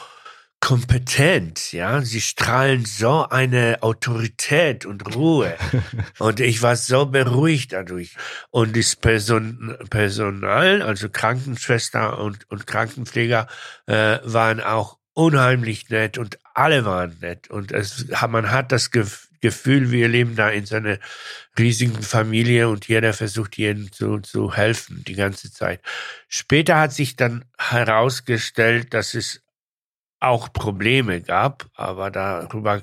kompetent, 0.61 1.73
ja. 1.73 2.01
Sie 2.01 2.21
strahlen 2.21 2.87
so 2.87 3.29
eine 3.29 3.83
Autorität 3.83 4.87
und 4.87 5.15
Ruhe. 5.15 5.55
und 6.19 6.41
ich 6.41 6.63
war 6.63 6.77
so 6.77 7.07
beruhigt 7.07 7.73
dadurch. 7.73 8.17
Und 8.51 8.77
das 8.77 8.97
Person, 8.97 9.77
Personal, 9.91 10.83
also 10.83 11.09
Krankenschwester 11.11 12.19
und, 12.19 12.51
und 12.51 12.67
Krankenpfleger, 12.67 13.47
äh, 13.87 14.19
waren 14.25 14.61
auch 14.61 14.99
unheimlich 15.17 15.89
nett 15.89 16.19
und 16.19 16.39
alle 16.55 16.85
waren 16.85 17.17
nett. 17.21 17.49
Und 17.49 17.73
es, 17.73 18.07
man 18.29 18.51
hat 18.51 18.71
das 18.71 18.93
Gef- 18.93 19.29
Gefühl, 19.41 19.91
wir 19.91 20.09
leben 20.09 20.37
da 20.37 20.51
in 20.51 20.67
so 20.67 20.77
einer 20.77 20.99
riesigen 21.59 22.03
Familie 22.03 22.69
und 22.69 22.87
jeder 22.87 23.13
versucht 23.13 23.57
jedem 23.57 23.93
zu, 23.93 24.19
zu 24.21 24.55
helfen 24.55 25.05
die 25.07 25.15
ganze 25.15 25.51
Zeit. 25.53 25.81
Später 26.29 26.79
hat 26.79 26.93
sich 26.93 27.17
dann 27.17 27.45
herausgestellt, 27.59 28.93
dass 28.93 29.15
es 29.15 29.43
auch 30.21 30.53
Probleme 30.53 31.23
gab, 31.23 31.67
aber 31.75 32.11
darüber, 32.11 32.83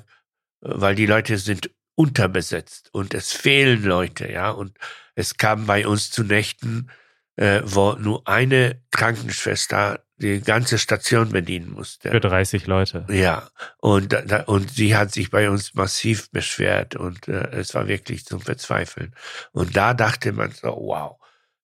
weil 0.60 0.94
die 0.94 1.06
Leute 1.06 1.38
sind 1.38 1.70
unterbesetzt 1.94 2.88
und 2.92 3.14
es 3.14 3.32
fehlen 3.32 3.84
Leute, 3.84 4.30
ja, 4.30 4.50
und 4.50 4.76
es 5.14 5.36
kam 5.36 5.66
bei 5.66 5.86
uns 5.86 6.10
zu 6.10 6.24
Nächten, 6.24 6.90
äh, 7.36 7.62
wo 7.64 7.92
nur 7.92 8.26
eine 8.26 8.80
Krankenschwester 8.90 10.03
die 10.16 10.40
ganze 10.40 10.78
Station 10.78 11.30
bedienen 11.30 11.70
musste. 11.70 12.10
Für 12.10 12.20
30 12.20 12.66
Leute. 12.66 13.04
Ja, 13.10 13.48
und, 13.78 14.12
da- 14.12 14.44
und 14.44 14.70
sie 14.70 14.96
hat 14.96 15.12
sich 15.12 15.30
bei 15.30 15.50
uns 15.50 15.74
massiv 15.74 16.30
beschwert 16.30 16.94
und 16.94 17.26
äh, 17.28 17.50
es 17.50 17.74
war 17.74 17.88
wirklich 17.88 18.24
zum 18.24 18.40
Verzweifeln. 18.40 19.14
Und 19.52 19.76
da 19.76 19.92
dachte 19.94 20.32
man 20.32 20.52
so, 20.52 20.68
wow, 20.68 21.16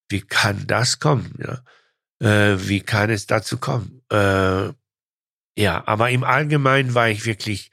wie 0.09 0.23
kann 0.23 0.67
das 0.67 0.99
kommen? 0.99 1.35
Ja? 1.39 1.63
Äh, 2.53 2.59
wie 2.69 2.81
kann 2.81 3.11
es 3.11 3.27
dazu 3.27 3.59
kommen? 3.59 4.03
Äh, 4.11 4.71
ja, 5.57 5.83
aber 5.87 6.11
im 6.11 6.25
Allgemeinen 6.25 6.95
war 6.95 7.09
ich 7.09 7.27
wirklich, 7.27 7.71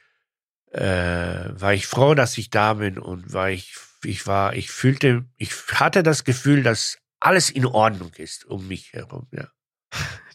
äh, 0.72 0.82
war 0.82 1.74
ich 1.74 1.88
froh, 1.88 2.14
dass 2.14 2.38
ich 2.38 2.50
da 2.50 2.76
bin 2.76 3.00
und 3.00 3.34
war 3.34 3.50
ich, 3.50 3.74
ich 4.04 4.28
war, 4.28 4.54
ich 4.54 4.70
fühlte, 4.70 5.26
ich 5.38 5.54
hatte 5.74 6.04
das 6.04 6.24
Gefühl, 6.24 6.62
dass 6.62 7.00
alles 7.20 7.50
in 7.50 7.66
Ordnung 7.66 8.14
ist 8.16 8.46
um 8.46 8.68
mich 8.68 8.94
herum. 8.94 9.28
Ja. 9.32 9.48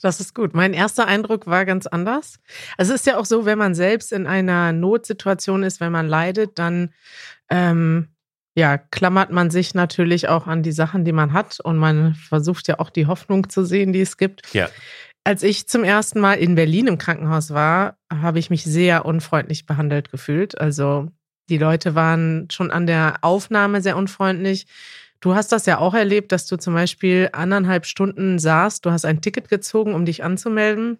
Das 0.02 0.18
ist 0.18 0.34
gut. 0.34 0.52
Mein 0.52 0.72
erster 0.72 1.06
Eindruck 1.06 1.46
war 1.46 1.64
ganz 1.64 1.86
anders. 1.86 2.40
Also 2.76 2.92
es 2.92 3.00
ist 3.00 3.06
ja 3.06 3.18
auch 3.18 3.24
so, 3.24 3.44
wenn 3.44 3.56
man 3.56 3.74
selbst 3.74 4.12
in 4.12 4.26
einer 4.26 4.72
Notsituation 4.72 5.62
ist, 5.62 5.80
wenn 5.80 5.92
man 5.92 6.08
leidet, 6.08 6.58
dann 6.58 6.92
ähm, 7.48 8.08
ja, 8.54 8.78
klammert 8.78 9.30
man 9.30 9.50
sich 9.50 9.74
natürlich 9.74 10.28
auch 10.28 10.46
an 10.46 10.62
die 10.62 10.72
Sachen, 10.72 11.04
die 11.04 11.12
man 11.12 11.32
hat 11.32 11.60
und 11.60 11.78
man 11.78 12.14
versucht 12.14 12.68
ja 12.68 12.80
auch 12.80 12.90
die 12.90 13.06
Hoffnung 13.06 13.48
zu 13.48 13.64
sehen, 13.64 13.92
die 13.92 14.00
es 14.00 14.16
gibt. 14.16 14.52
Ja. 14.52 14.68
Als 15.24 15.42
ich 15.44 15.68
zum 15.68 15.84
ersten 15.84 16.20
Mal 16.20 16.34
in 16.34 16.56
Berlin 16.56 16.88
im 16.88 16.98
Krankenhaus 16.98 17.50
war, 17.50 17.96
habe 18.12 18.40
ich 18.40 18.50
mich 18.50 18.64
sehr 18.64 19.06
unfreundlich 19.06 19.66
behandelt 19.66 20.10
gefühlt. 20.10 20.60
Also 20.60 21.08
die 21.48 21.58
Leute 21.58 21.94
waren 21.94 22.48
schon 22.50 22.70
an 22.70 22.86
der 22.86 23.18
Aufnahme 23.22 23.80
sehr 23.80 23.96
unfreundlich. 23.96 24.66
Du 25.22 25.36
hast 25.36 25.52
das 25.52 25.66
ja 25.66 25.78
auch 25.78 25.94
erlebt, 25.94 26.32
dass 26.32 26.46
du 26.46 26.56
zum 26.56 26.74
Beispiel 26.74 27.30
anderthalb 27.32 27.86
Stunden 27.86 28.40
saßt, 28.40 28.84
du 28.84 28.90
hast 28.90 29.04
ein 29.04 29.20
Ticket 29.20 29.48
gezogen, 29.48 29.94
um 29.94 30.04
dich 30.04 30.24
anzumelden. 30.24 30.98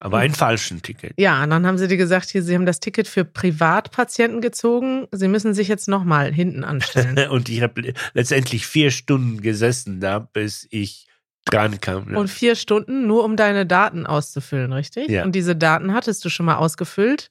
Aber 0.00 0.18
ein 0.18 0.34
falschen 0.34 0.82
Ticket. 0.82 1.12
Ja, 1.18 1.44
und 1.44 1.50
dann 1.50 1.66
haben 1.66 1.78
sie 1.78 1.86
dir 1.86 1.96
gesagt, 1.96 2.30
hier, 2.30 2.42
sie 2.42 2.54
haben 2.54 2.66
das 2.66 2.80
Ticket 2.80 3.06
für 3.06 3.24
Privatpatienten 3.24 4.40
gezogen. 4.40 5.06
Sie 5.12 5.28
müssen 5.28 5.54
sich 5.54 5.68
jetzt 5.68 5.88
nochmal 5.88 6.32
hinten 6.32 6.64
anstellen. 6.64 7.28
und 7.30 7.48
ich 7.48 7.62
habe 7.62 7.94
letztendlich 8.12 8.66
vier 8.66 8.90
Stunden 8.90 9.40
gesessen 9.40 10.00
da, 10.00 10.18
bis 10.18 10.66
ich 10.70 11.06
dran 11.44 11.80
kam. 11.80 12.10
Ja. 12.10 12.18
Und 12.18 12.28
vier 12.28 12.56
Stunden 12.56 13.06
nur, 13.06 13.24
um 13.24 13.36
deine 13.36 13.66
Daten 13.66 14.04
auszufüllen, 14.04 14.72
richtig? 14.72 15.08
Ja. 15.08 15.22
Und 15.22 15.32
diese 15.32 15.54
Daten 15.54 15.94
hattest 15.94 16.24
du 16.24 16.28
schon 16.28 16.46
mal 16.46 16.56
ausgefüllt 16.56 17.30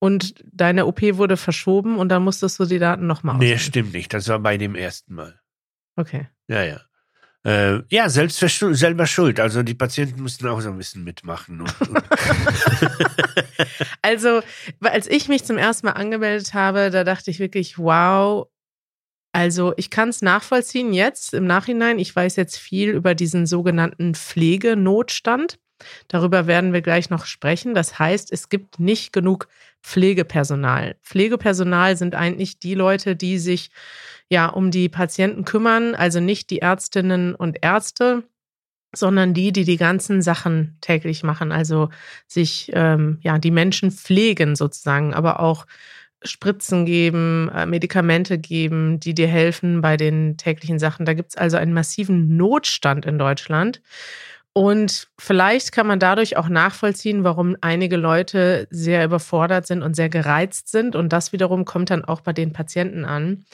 und 0.00 0.34
deine 0.44 0.86
OP 0.86 1.02
wurde 1.02 1.36
verschoben 1.36 1.96
und 1.96 2.08
dann 2.08 2.24
musstest 2.24 2.58
du 2.58 2.64
die 2.64 2.78
Daten 2.80 3.06
nochmal 3.06 3.36
ausfüllen. 3.36 3.52
Nee, 3.52 3.58
stimmt 3.58 3.92
nicht. 3.92 4.12
Das 4.12 4.26
war 4.28 4.40
bei 4.40 4.56
dem 4.56 4.74
ersten 4.74 5.14
Mal. 5.14 5.38
Okay. 5.96 6.28
Ja, 6.48 6.62
ja. 6.62 6.80
Äh, 7.46 7.82
ja, 7.90 8.08
selbst 8.08 8.38
selber 8.38 9.06
schuld. 9.06 9.38
Also 9.38 9.62
die 9.62 9.74
Patienten 9.74 10.20
mussten 10.20 10.48
auch 10.48 10.60
so 10.60 10.68
ein 10.68 10.78
bisschen 10.78 11.04
mitmachen. 11.04 11.60
Und, 11.60 11.80
und 11.80 12.02
also, 14.02 14.42
als 14.80 15.06
ich 15.06 15.28
mich 15.28 15.44
zum 15.44 15.56
ersten 15.56 15.86
Mal 15.86 15.92
angemeldet 15.92 16.54
habe, 16.54 16.90
da 16.90 17.04
dachte 17.04 17.30
ich 17.30 17.38
wirklich, 17.38 17.78
wow. 17.78 18.48
Also 19.32 19.74
ich 19.76 19.90
kann 19.90 20.08
es 20.08 20.22
nachvollziehen 20.22 20.92
jetzt 20.92 21.34
im 21.34 21.46
Nachhinein. 21.46 22.00
Ich 22.00 22.16
weiß 22.16 22.34
jetzt 22.36 22.56
viel 22.56 22.90
über 22.90 23.14
diesen 23.14 23.46
sogenannten 23.46 24.14
Pflegenotstand. 24.14 25.58
Darüber 26.08 26.48
werden 26.48 26.72
wir 26.72 26.80
gleich 26.80 27.10
noch 27.10 27.26
sprechen. 27.26 27.74
Das 27.74 27.98
heißt, 27.98 28.32
es 28.32 28.48
gibt 28.48 28.80
nicht 28.80 29.12
genug 29.12 29.46
Pflegepersonal. 29.82 30.96
Pflegepersonal 31.02 31.96
sind 31.96 32.14
eigentlich 32.16 32.58
die 32.58 32.74
Leute, 32.74 33.14
die 33.14 33.38
sich 33.38 33.70
ja 34.30 34.46
um 34.48 34.70
die 34.70 34.88
Patienten 34.88 35.44
kümmern, 35.44 35.94
also 35.94 36.20
nicht 36.20 36.50
die 36.50 36.60
Ärztinnen 36.60 37.34
und 37.34 37.58
Ärzte, 37.62 38.24
sondern 38.94 39.34
die, 39.34 39.52
die 39.52 39.64
die 39.64 39.76
ganzen 39.76 40.22
Sachen 40.22 40.78
täglich 40.80 41.22
machen, 41.22 41.52
also 41.52 41.90
sich 42.26 42.70
ähm, 42.74 43.18
ja 43.22 43.38
die 43.38 43.50
Menschen 43.50 43.90
pflegen 43.90 44.56
sozusagen, 44.56 45.14
aber 45.14 45.40
auch 45.40 45.66
Spritzen 46.22 46.86
geben, 46.86 47.50
äh, 47.54 47.66
Medikamente 47.66 48.38
geben, 48.38 48.98
die 49.00 49.14
dir 49.14 49.28
helfen 49.28 49.80
bei 49.80 49.96
den 49.96 50.36
täglichen 50.36 50.78
Sachen. 50.78 51.06
Da 51.06 51.14
gibt 51.14 51.30
es 51.30 51.36
also 51.36 51.56
einen 51.56 51.74
massiven 51.74 52.36
Notstand 52.36 53.06
in 53.06 53.18
Deutschland. 53.18 53.82
Und 54.52 55.08
vielleicht 55.18 55.72
kann 55.72 55.86
man 55.86 56.00
dadurch 56.00 56.38
auch 56.38 56.48
nachvollziehen, 56.48 57.24
warum 57.24 57.56
einige 57.60 57.98
Leute 57.98 58.66
sehr 58.70 59.04
überfordert 59.04 59.66
sind 59.66 59.82
und 59.82 59.94
sehr 59.94 60.08
gereizt 60.08 60.70
sind. 60.70 60.96
Und 60.96 61.12
das 61.12 61.32
wiederum 61.34 61.66
kommt 61.66 61.90
dann 61.90 62.02
auch 62.02 62.22
bei 62.22 62.32
den 62.32 62.54
Patienten 62.54 63.04
an. 63.04 63.44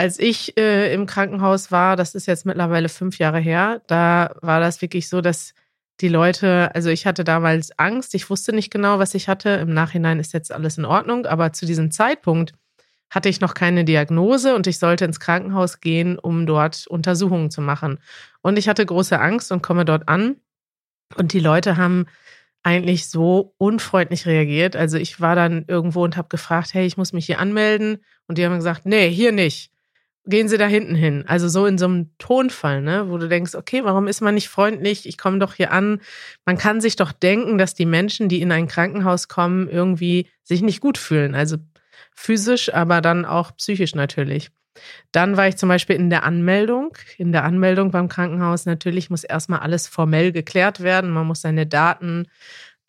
Als 0.00 0.18
ich 0.20 0.56
äh, 0.56 0.94
im 0.94 1.06
Krankenhaus 1.06 1.72
war, 1.72 1.96
das 1.96 2.14
ist 2.14 2.26
jetzt 2.26 2.46
mittlerweile 2.46 2.88
fünf 2.88 3.18
Jahre 3.18 3.40
her, 3.40 3.82
da 3.88 4.34
war 4.42 4.60
das 4.60 4.80
wirklich 4.80 5.08
so, 5.08 5.20
dass 5.20 5.54
die 6.00 6.08
Leute, 6.08 6.72
also 6.74 6.88
ich 6.88 7.04
hatte 7.04 7.24
damals 7.24 7.76
Angst, 7.78 8.14
ich 8.14 8.30
wusste 8.30 8.54
nicht 8.54 8.70
genau, 8.70 9.00
was 9.00 9.14
ich 9.14 9.28
hatte. 9.28 9.48
Im 9.50 9.74
Nachhinein 9.74 10.20
ist 10.20 10.32
jetzt 10.32 10.52
alles 10.52 10.78
in 10.78 10.84
Ordnung, 10.84 11.26
aber 11.26 11.52
zu 11.52 11.66
diesem 11.66 11.90
Zeitpunkt 11.90 12.52
hatte 13.10 13.28
ich 13.28 13.40
noch 13.40 13.54
keine 13.54 13.84
Diagnose 13.84 14.54
und 14.54 14.68
ich 14.68 14.78
sollte 14.78 15.04
ins 15.04 15.18
Krankenhaus 15.18 15.80
gehen, 15.80 16.18
um 16.18 16.46
dort 16.46 16.86
Untersuchungen 16.86 17.50
zu 17.50 17.60
machen. 17.60 17.98
Und 18.40 18.56
ich 18.56 18.68
hatte 18.68 18.86
große 18.86 19.18
Angst 19.18 19.50
und 19.50 19.62
komme 19.62 19.84
dort 19.84 20.08
an. 20.08 20.36
Und 21.16 21.32
die 21.32 21.40
Leute 21.40 21.76
haben 21.76 22.06
eigentlich 22.62 23.08
so 23.08 23.54
unfreundlich 23.58 24.26
reagiert. 24.26 24.76
Also 24.76 24.98
ich 24.98 25.20
war 25.20 25.34
dann 25.34 25.64
irgendwo 25.66 26.04
und 26.04 26.16
habe 26.16 26.28
gefragt, 26.28 26.74
hey, 26.74 26.86
ich 26.86 26.96
muss 26.96 27.12
mich 27.12 27.26
hier 27.26 27.40
anmelden. 27.40 28.04
Und 28.26 28.38
die 28.38 28.44
haben 28.44 28.54
gesagt, 28.54 28.84
nee, 28.84 29.10
hier 29.10 29.32
nicht. 29.32 29.72
Gehen 30.28 30.48
Sie 30.48 30.58
da 30.58 30.66
hinten 30.66 30.94
hin. 30.94 31.24
Also 31.26 31.48
so 31.48 31.64
in 31.64 31.78
so 31.78 31.86
einem 31.86 32.10
Tonfall, 32.18 32.82
ne, 32.82 33.08
wo 33.08 33.16
du 33.16 33.28
denkst, 33.28 33.54
okay, 33.54 33.82
warum 33.84 34.06
ist 34.06 34.20
man 34.20 34.34
nicht 34.34 34.50
freundlich? 34.50 35.08
Ich 35.08 35.16
komme 35.16 35.38
doch 35.38 35.54
hier 35.54 35.72
an. 35.72 36.02
Man 36.44 36.58
kann 36.58 36.82
sich 36.82 36.96
doch 36.96 37.12
denken, 37.12 37.56
dass 37.56 37.72
die 37.72 37.86
Menschen, 37.86 38.28
die 38.28 38.42
in 38.42 38.52
ein 38.52 38.68
Krankenhaus 38.68 39.28
kommen, 39.28 39.70
irgendwie 39.70 40.28
sich 40.42 40.60
nicht 40.60 40.82
gut 40.82 40.98
fühlen. 40.98 41.34
Also 41.34 41.56
physisch, 42.14 42.74
aber 42.74 43.00
dann 43.00 43.24
auch 43.24 43.56
psychisch 43.56 43.94
natürlich. 43.94 44.50
Dann 45.12 45.38
war 45.38 45.48
ich 45.48 45.56
zum 45.56 45.70
Beispiel 45.70 45.96
in 45.96 46.10
der 46.10 46.24
Anmeldung. 46.24 46.94
In 47.16 47.32
der 47.32 47.44
Anmeldung 47.44 47.90
beim 47.90 48.08
Krankenhaus 48.08 48.66
natürlich 48.66 49.08
muss 49.08 49.24
erstmal 49.24 49.60
alles 49.60 49.88
formell 49.88 50.32
geklärt 50.32 50.80
werden. 50.80 51.10
Man 51.10 51.26
muss 51.26 51.40
seine 51.40 51.66
Daten 51.66 52.26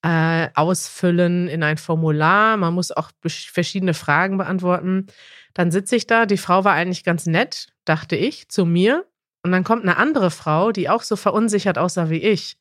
äh, 0.01 0.49
ausfüllen 0.55 1.47
in 1.47 1.63
ein 1.63 1.77
Formular. 1.77 2.57
Man 2.57 2.73
muss 2.73 2.91
auch 2.91 3.11
verschiedene 3.21 3.93
Fragen 3.93 4.37
beantworten. 4.37 5.07
Dann 5.53 5.71
sitze 5.71 5.95
ich 5.95 6.07
da. 6.07 6.25
Die 6.25 6.37
Frau 6.37 6.63
war 6.63 6.73
eigentlich 6.73 7.03
ganz 7.03 7.25
nett, 7.25 7.67
dachte 7.85 8.15
ich, 8.15 8.49
zu 8.49 8.65
mir. 8.65 9.05
Und 9.43 9.51
dann 9.51 9.63
kommt 9.63 9.83
eine 9.83 9.97
andere 9.97 10.31
Frau, 10.31 10.71
die 10.71 10.89
auch 10.89 11.03
so 11.03 11.15
verunsichert 11.15 11.77
aussah 11.77 12.09
wie 12.09 12.21
ich 12.21 12.57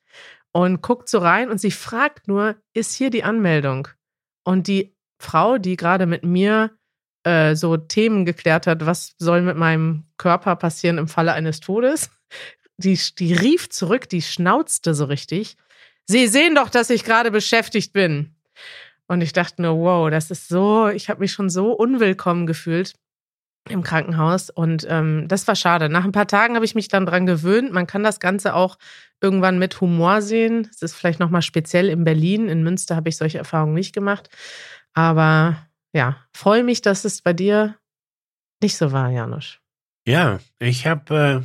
und 0.52 0.83
guckt 0.83 1.09
so 1.09 1.18
rein 1.18 1.50
und 1.50 1.59
sie 1.59 1.71
fragt 1.71 2.28
nur, 2.28 2.57
ist 2.73 2.95
hier 2.95 3.11
die 3.11 3.25
Anmeldung? 3.25 3.88
Und 4.45 4.66
die 4.66 4.95
Frau, 5.21 5.59
die 5.59 5.76
gerade 5.76 6.07
mit 6.07 6.25
mir 6.25 6.76
äh, 7.25 7.54
so 7.54 7.76
Themen 7.76 8.25
geklärt 8.25 8.66
hat, 8.66 8.87
was 8.87 9.14
soll 9.18 9.42
mit 9.42 9.57
meinem 9.57 10.04
Körper 10.16 10.57
passieren 10.57 10.99
im 10.99 11.09
Falle 11.09 11.33
eines 11.33 11.61
Todes, 11.61 12.11
die, 12.76 12.99
die 13.18 13.35
rief 13.35 13.68
zurück, 13.71 14.09
die 14.09 14.23
schnauzte 14.23 14.95
so 14.95 15.07
richtig. 15.07 15.57
Sie 16.07 16.26
sehen 16.26 16.54
doch, 16.54 16.71
dass 16.71 16.90
ich 16.90 17.04
gerade 17.04 17.30
beschäftigt 17.30 17.92
bin. 17.92 18.35
Und 19.08 19.22
ich 19.22 19.32
dachte 19.32 19.62
nur, 19.62 19.78
wow, 19.78 20.10
das 20.10 20.30
ist 20.30 20.48
so, 20.48 20.88
ich 20.88 21.08
habe 21.08 21.20
mich 21.20 21.32
schon 21.32 21.48
so 21.48 21.72
unwillkommen 21.72 22.46
gefühlt 22.46 22.94
im 23.68 23.82
Krankenhaus 23.82 24.50
und 24.50 24.86
ähm, 24.88 25.26
das 25.28 25.46
war 25.46 25.56
schade. 25.56 25.88
Nach 25.88 26.04
ein 26.04 26.12
paar 26.12 26.26
Tagen 26.26 26.54
habe 26.54 26.64
ich 26.64 26.74
mich 26.74 26.88
dann 26.88 27.06
dran 27.06 27.26
gewöhnt. 27.26 27.72
Man 27.72 27.86
kann 27.86 28.02
das 28.02 28.20
Ganze 28.20 28.54
auch 28.54 28.78
irgendwann 29.20 29.58
mit 29.58 29.80
Humor 29.80 30.22
sehen. 30.22 30.68
Es 30.70 30.82
ist 30.82 30.94
vielleicht 30.94 31.20
nochmal 31.20 31.42
speziell 31.42 31.88
in 31.88 32.04
Berlin. 32.04 32.48
In 32.48 32.62
Münster 32.62 32.96
habe 32.96 33.08
ich 33.08 33.16
solche 33.16 33.38
Erfahrungen 33.38 33.74
nicht 33.74 33.94
gemacht. 33.94 34.30
Aber 34.94 35.66
ja, 35.92 36.16
freue 36.32 36.64
mich, 36.64 36.80
dass 36.80 37.04
es 37.04 37.22
bei 37.22 37.32
dir 37.32 37.76
nicht 38.62 38.76
so 38.76 38.92
war, 38.92 39.10
Janusz. 39.10 39.58
Ja, 40.06 40.38
ich 40.58 40.86
habe 40.86 41.44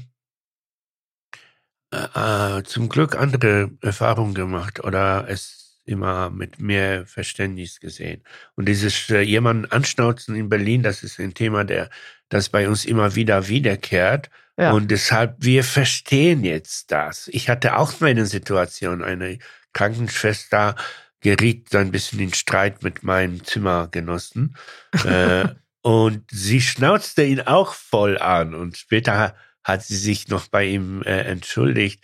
äh, 1.92 2.58
äh, 2.58 2.64
zum 2.64 2.90
Glück 2.90 3.18
andere 3.18 3.72
Erfahrungen 3.82 4.34
gemacht 4.34 4.84
oder 4.84 5.26
es 5.28 5.63
immer 5.86 6.30
mit 6.30 6.60
mehr 6.60 7.06
Verständnis 7.06 7.80
gesehen. 7.80 8.24
Und 8.56 8.68
dieses 8.68 9.10
äh, 9.10 9.22
jemanden 9.22 9.72
anschnauzen 9.72 10.36
in 10.36 10.50
Berlin, 10.50 10.84
das 10.84 11.04
ist 11.04 11.20
ein 11.20 11.34
Thema, 11.34 11.64
der 11.64 11.90
das 12.30 12.50
bei 12.50 12.68
uns 12.68 12.86
immer 12.86 13.16
wieder 13.16 13.48
wiederkehrt. 13.48 14.30
Ja. 14.58 14.72
Und 14.72 14.92
deshalb, 14.92 15.36
wir 15.40 15.64
verstehen 15.64 16.44
jetzt 16.44 16.92
das. 16.92 17.28
Ich 17.30 17.50
hatte 17.50 17.78
auch 17.78 18.00
meine 18.00 18.26
Situation, 18.26 19.04
eine 19.04 19.40
Krankenschwester 19.74 20.76
geriet 21.22 21.74
ein 21.74 21.92
bisschen 21.92 22.20
in 22.20 22.34
Streit 22.34 22.84
mit 22.84 23.04
meinem 23.04 23.44
Zimmergenossen. 23.44 24.56
äh, 25.06 25.48
und 25.82 26.24
sie 26.32 26.62
schnauzte 26.62 27.24
ihn 27.24 27.42
auch 27.42 27.74
voll 27.74 28.18
an. 28.18 28.54
Und 28.54 28.78
später 28.78 29.36
hat 29.64 29.84
sie 29.84 29.98
sich 29.98 30.28
noch 30.28 30.48
bei 30.48 30.66
ihm 30.66 31.02
äh, 31.04 31.22
entschuldigt, 31.22 32.04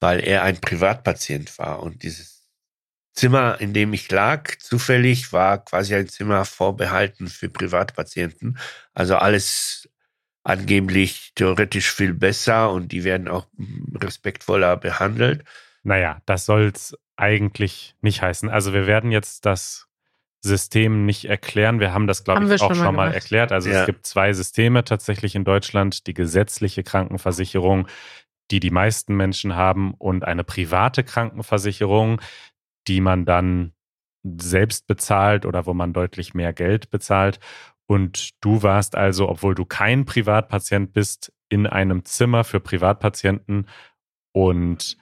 weil 0.00 0.20
er 0.20 0.42
ein 0.42 0.60
Privatpatient 0.60 1.58
war. 1.58 1.82
Und 1.82 2.02
dieses 2.02 2.35
Zimmer, 3.16 3.60
in 3.60 3.72
dem 3.72 3.94
ich 3.94 4.10
lag, 4.10 4.56
zufällig 4.58 5.32
war 5.32 5.64
quasi 5.64 5.94
ein 5.94 6.08
Zimmer 6.08 6.44
vorbehalten 6.44 7.28
für 7.28 7.48
Privatpatienten. 7.48 8.58
Also 8.92 9.16
alles 9.16 9.88
angeblich 10.44 11.32
theoretisch 11.34 11.90
viel 11.90 12.14
besser 12.14 12.70
und 12.70 12.92
die 12.92 13.04
werden 13.04 13.26
auch 13.26 13.46
respektvoller 13.94 14.76
behandelt. 14.76 15.44
Naja, 15.82 16.20
das 16.26 16.46
soll's 16.46 16.94
eigentlich 17.16 17.96
nicht 18.02 18.20
heißen. 18.20 18.50
Also 18.50 18.74
wir 18.74 18.86
werden 18.86 19.10
jetzt 19.10 19.46
das 19.46 19.88
System 20.42 21.06
nicht 21.06 21.24
erklären. 21.24 21.80
Wir 21.80 21.94
haben 21.94 22.06
das, 22.06 22.22
glaube 22.22 22.54
ich, 22.54 22.60
auch 22.60 22.74
schon 22.74 22.84
mal, 22.84 22.92
mal 22.92 23.14
erklärt. 23.14 23.50
Also 23.50 23.70
ja. 23.70 23.80
es 23.80 23.86
gibt 23.86 24.06
zwei 24.06 24.32
Systeme 24.34 24.84
tatsächlich 24.84 25.34
in 25.34 25.44
Deutschland. 25.44 26.06
Die 26.06 26.14
gesetzliche 26.14 26.82
Krankenversicherung, 26.82 27.88
die 28.50 28.60
die 28.60 28.70
meisten 28.70 29.16
Menschen 29.16 29.56
haben 29.56 29.94
und 29.94 30.24
eine 30.24 30.44
private 30.44 31.02
Krankenversicherung, 31.02 32.20
die 32.88 33.00
man 33.00 33.24
dann 33.24 33.72
selbst 34.38 34.86
bezahlt 34.86 35.46
oder 35.46 35.66
wo 35.66 35.74
man 35.74 35.92
deutlich 35.92 36.34
mehr 36.34 36.52
Geld 36.52 36.90
bezahlt. 36.90 37.38
Und 37.86 38.30
du 38.42 38.62
warst 38.62 38.96
also, 38.96 39.28
obwohl 39.28 39.54
du 39.54 39.64
kein 39.64 40.04
Privatpatient 40.04 40.92
bist, 40.92 41.32
in 41.48 41.66
einem 41.66 42.04
Zimmer 42.04 42.42
für 42.42 42.58
Privatpatienten 42.58 43.68
und 44.32 44.98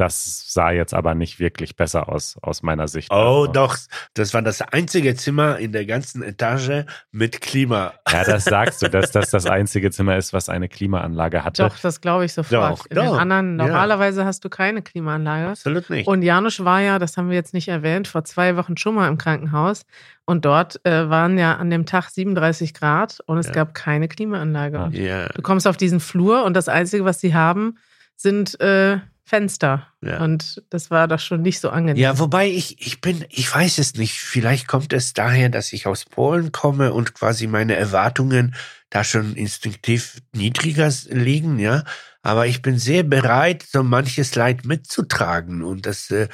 das 0.00 0.52
sah 0.52 0.70
jetzt 0.70 0.94
aber 0.94 1.14
nicht 1.14 1.38
wirklich 1.38 1.76
besser 1.76 2.08
aus, 2.08 2.38
aus 2.40 2.62
meiner 2.62 2.88
Sicht. 2.88 3.10
Oh, 3.10 3.14
also. 3.14 3.52
doch. 3.52 3.76
Das 4.14 4.32
war 4.32 4.40
das 4.40 4.62
einzige 4.62 5.14
Zimmer 5.14 5.58
in 5.58 5.72
der 5.72 5.84
ganzen 5.84 6.22
Etage 6.22 6.86
mit 7.12 7.42
Klima. 7.42 7.92
Ja, 8.10 8.24
das 8.24 8.44
sagst 8.44 8.80
du, 8.82 8.88
dass 8.88 9.12
das 9.12 9.30
das 9.30 9.44
einzige 9.44 9.90
Zimmer 9.90 10.16
ist, 10.16 10.32
was 10.32 10.48
eine 10.48 10.68
Klimaanlage 10.68 11.44
hatte. 11.44 11.64
Doch, 11.64 11.78
das 11.78 12.00
glaube 12.00 12.24
ich 12.24 12.32
sofort. 12.32 12.80
Doch, 12.80 12.86
in 12.86 12.96
doch. 12.96 13.02
den 13.02 13.14
anderen, 13.14 13.56
normalerweise 13.56 14.22
ja. 14.22 14.26
hast 14.26 14.42
du 14.42 14.48
keine 14.48 14.80
Klimaanlage. 14.80 15.48
Absolut 15.48 15.90
nicht. 15.90 16.08
Und 16.08 16.22
Janusz 16.22 16.60
war 16.60 16.80
ja, 16.80 16.98
das 16.98 17.18
haben 17.18 17.28
wir 17.28 17.36
jetzt 17.36 17.52
nicht 17.52 17.68
erwähnt, 17.68 18.08
vor 18.08 18.24
zwei 18.24 18.56
Wochen 18.56 18.78
schon 18.78 18.94
mal 18.94 19.06
im 19.06 19.18
Krankenhaus. 19.18 19.82
Und 20.24 20.44
dort 20.46 20.84
äh, 20.86 21.10
waren 21.10 21.36
ja 21.36 21.56
an 21.56 21.68
dem 21.70 21.84
Tag 21.84 22.08
37 22.08 22.72
Grad 22.72 23.18
und 23.26 23.36
es 23.36 23.48
ja. 23.48 23.52
gab 23.52 23.74
keine 23.74 24.08
Klimaanlage. 24.08 24.88
Ja. 24.92 25.28
Du 25.28 25.42
kommst 25.42 25.66
auf 25.66 25.76
diesen 25.76 26.00
Flur 26.00 26.44
und 26.44 26.54
das 26.54 26.68
Einzige, 26.68 27.04
was 27.04 27.20
sie 27.20 27.34
haben, 27.34 27.76
sind 28.16 28.58
äh, 28.60 29.00
Fenster. 29.30 29.86
Ja. 30.02 30.24
Und 30.24 30.60
das 30.70 30.90
war 30.90 31.06
doch 31.06 31.20
schon 31.20 31.42
nicht 31.42 31.60
so 31.60 31.70
angenehm. 31.70 32.02
Ja, 32.02 32.18
wobei 32.18 32.48
ich, 32.48 32.84
ich 32.84 33.00
bin, 33.00 33.24
ich 33.28 33.54
weiß 33.54 33.78
es 33.78 33.94
nicht. 33.94 34.18
Vielleicht 34.18 34.66
kommt 34.66 34.92
es 34.92 35.12
daher, 35.12 35.48
dass 35.48 35.72
ich 35.72 35.86
aus 35.86 36.04
Polen 36.04 36.50
komme 36.50 36.92
und 36.92 37.14
quasi 37.14 37.46
meine 37.46 37.76
Erwartungen 37.76 38.56
da 38.90 39.04
schon 39.04 39.36
instinktiv 39.36 40.18
niedriger 40.34 40.92
liegen, 41.10 41.60
ja. 41.60 41.84
Aber 42.22 42.48
ich 42.48 42.60
bin 42.60 42.76
sehr 42.80 43.04
bereit, 43.04 43.62
so 43.62 43.84
manches 43.84 44.34
Leid 44.34 44.64
mitzutragen 44.64 45.62
und 45.62 45.86
das, 45.86 46.10
äh, 46.10 46.26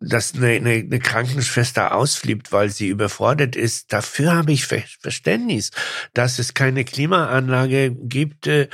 dass 0.00 0.34
eine, 0.34 0.48
eine, 0.48 0.72
eine 0.74 0.98
Krankenschwester 0.98 1.94
ausflippt, 1.94 2.52
weil 2.52 2.68
sie 2.68 2.88
überfordert 2.88 3.56
ist, 3.56 3.90
dafür 3.90 4.34
habe 4.34 4.52
ich 4.52 4.66
Verständnis, 4.66 5.70
dass 6.12 6.38
es 6.38 6.52
keine 6.52 6.84
Klimaanlage 6.84 7.90
gibt, 7.90 8.48
äh, 8.48 8.68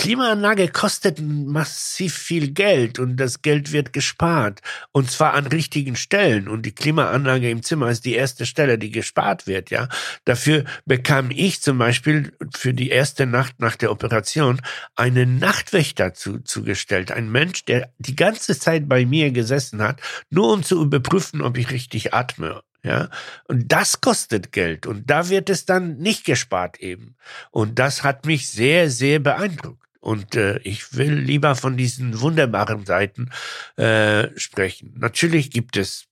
Klimaanlage 0.00 0.68
kostet 0.68 1.20
massiv 1.20 2.14
viel 2.14 2.52
Geld 2.52 2.98
und 2.98 3.18
das 3.18 3.42
Geld 3.42 3.70
wird 3.70 3.92
gespart. 3.92 4.60
Und 4.92 5.10
zwar 5.10 5.34
an 5.34 5.46
richtigen 5.46 5.94
Stellen. 5.94 6.48
Und 6.48 6.64
die 6.64 6.74
Klimaanlage 6.74 7.50
im 7.50 7.62
Zimmer 7.62 7.90
ist 7.90 8.06
die 8.06 8.14
erste 8.14 8.46
Stelle, 8.46 8.78
die 8.78 8.90
gespart 8.90 9.46
wird, 9.46 9.68
ja. 9.68 9.90
Dafür 10.24 10.64
bekam 10.86 11.30
ich 11.30 11.60
zum 11.60 11.76
Beispiel 11.76 12.32
für 12.56 12.72
die 12.72 12.88
erste 12.88 13.26
Nacht 13.26 13.60
nach 13.60 13.76
der 13.76 13.92
Operation 13.92 14.62
einen 14.96 15.38
Nachtwächter 15.38 16.14
zu, 16.14 16.38
zugestellt. 16.38 17.12
Ein 17.12 17.30
Mensch, 17.30 17.66
der 17.66 17.92
die 17.98 18.16
ganze 18.16 18.58
Zeit 18.58 18.88
bei 18.88 19.04
mir 19.04 19.30
gesessen 19.32 19.82
hat, 19.82 20.00
nur 20.30 20.50
um 20.50 20.62
zu 20.62 20.82
überprüfen, 20.82 21.42
ob 21.42 21.58
ich 21.58 21.70
richtig 21.70 22.14
atme. 22.14 22.62
Ja, 22.82 23.10
und 23.44 23.70
das 23.70 24.00
kostet 24.00 24.52
Geld 24.52 24.86
und 24.86 25.10
da 25.10 25.28
wird 25.28 25.50
es 25.50 25.66
dann 25.66 25.98
nicht 25.98 26.24
gespart 26.24 26.80
eben. 26.80 27.16
Und 27.50 27.78
das 27.78 28.02
hat 28.02 28.24
mich 28.24 28.48
sehr, 28.48 28.88
sehr 28.88 29.18
beeindruckt. 29.18 29.89
Und 30.00 30.34
äh, 30.34 30.58
ich 30.58 30.96
will 30.96 31.12
lieber 31.12 31.54
von 31.54 31.76
diesen 31.76 32.20
wunderbaren 32.20 32.86
Seiten 32.86 33.30
äh, 33.76 34.28
sprechen. 34.38 34.94
Natürlich 34.96 35.50
gibt 35.50 35.76
es 35.76 36.06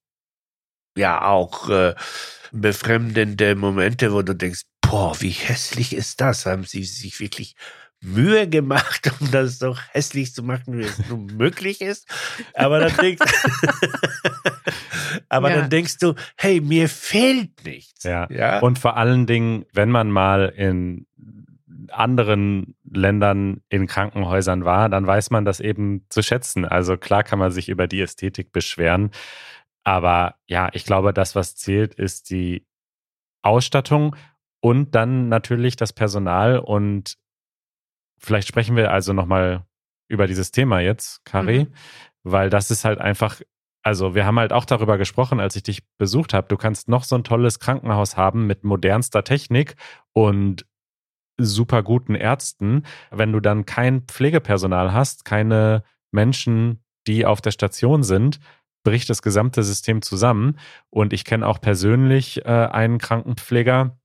ja 0.97 1.23
auch 1.23 1.71
äh, 1.71 1.95
befremdende 2.53 3.55
Momente, 3.55 4.13
wo 4.13 4.23
du 4.23 4.35
denkst, 4.35 4.63
boah, 4.83 5.19
wie 5.21 5.31
hässlich 5.31 5.95
ist 5.95 6.21
das? 6.21 6.45
Haben 6.45 6.65
sie 6.65 6.85
sich 6.85 7.21
wirklich 7.21 7.57
Mühe 8.01 8.49
gemacht, 8.49 9.11
um 9.21 9.31
das 9.31 9.59
so 9.59 9.77
hässlich 9.93 10.35
zu 10.35 10.43
machen, 10.43 10.79
wie 10.79 10.85
es 10.85 11.09
nur 11.09 11.19
möglich 11.19 11.81
ist. 11.81 12.09
Aber 12.55 12.81
dann 12.81 12.97
denkst, 12.97 13.23
aber 15.29 15.51
ja. 15.51 15.57
dann 15.57 15.71
denkst 15.71 15.99
du, 15.99 16.15
hey, 16.37 16.61
mir 16.61 16.89
fehlt 16.89 17.65
nichts. 17.65 18.05
Ja. 18.05 18.29
ja. 18.31 18.61
Und 18.61 18.79
vor 18.79 18.97
allen 18.97 19.27
Dingen, 19.27 19.65
wenn 19.73 19.91
man 19.91 20.11
mal 20.11 20.53
in 20.55 21.07
anderen 21.91 22.75
Ländern 22.93 23.63
in 23.69 23.87
Krankenhäusern 23.87 24.65
war, 24.65 24.89
dann 24.89 25.07
weiß 25.07 25.31
man 25.31 25.45
das 25.45 25.61
eben 25.61 26.05
zu 26.09 26.23
schätzen. 26.23 26.65
Also 26.65 26.97
klar 26.97 27.23
kann 27.23 27.39
man 27.39 27.51
sich 27.51 27.69
über 27.69 27.87
die 27.87 28.01
Ästhetik 28.01 28.53
beschweren, 28.53 29.11
aber 29.85 30.37
ja, 30.47 30.69
ich 30.73 30.85
glaube, 30.85 31.13
das, 31.13 31.35
was 31.35 31.57
zählt, 31.57 31.95
ist 31.95 32.31
die 32.31 32.67
Ausstattung 33.43 34.17
und 34.61 34.95
dann 34.95 35.29
natürlich 35.29 35.77
das 35.77 35.93
Personal 35.93 36.59
und 36.59 37.17
vielleicht 38.19 38.49
sprechen 38.49 38.77
wir 38.77 38.91
also 38.91 39.13
nochmal 39.13 39.65
über 40.09 40.27
dieses 40.27 40.51
Thema 40.51 40.81
jetzt, 40.81 41.25
Kari, 41.25 41.65
mhm. 41.65 41.73
weil 42.23 42.51
das 42.51 42.71
ist 42.71 42.85
halt 42.85 42.99
einfach 42.99 43.41
also 43.89 44.15
wir 44.15 44.27
haben 44.27 44.39
halt 44.39 44.53
auch 44.53 44.67
darüber 44.67 44.99
gesprochen, 44.99 45.41
als 45.41 45.57
ich 45.57 45.63
dich 45.63 45.83
besucht 45.97 46.35
habe. 46.35 46.49
Du 46.49 46.59
kannst 46.59 46.89
noch 46.89 47.05
so 47.05 47.17
ein 47.17 47.25
tolles 47.25 47.59
Krankenhaus 47.59 48.19
haben 48.19 48.47
mit 48.47 48.63
modernster 48.63 49.25
Technik 49.25 49.77
und 50.13 50.67
super 51.39 51.83
guten 51.83 52.15
Ärzten. 52.15 52.85
Wenn 53.11 53.33
du 53.33 53.41
dann 53.41 53.67
kein 53.67 54.03
Pflegepersonal 54.03 54.93
hast, 54.93 55.25
keine 55.25 55.85
Menschen, 56.11 56.83
die 57.07 57.25
auf 57.25 57.41
der 57.41 57.53
Station 57.53 58.03
sind, 58.03 58.41
bricht 58.85 59.11
das 59.11 59.23
gesamte 59.23 59.63
System 59.63 60.03
zusammen. 60.03 60.59
Und 60.91 61.13
ich 61.13 61.25
kenne 61.25 61.47
auch 61.47 61.61
persönlich 61.61 62.45
äh, 62.45 62.49
einen 62.49 62.99
Krankenpfleger, 62.99 63.99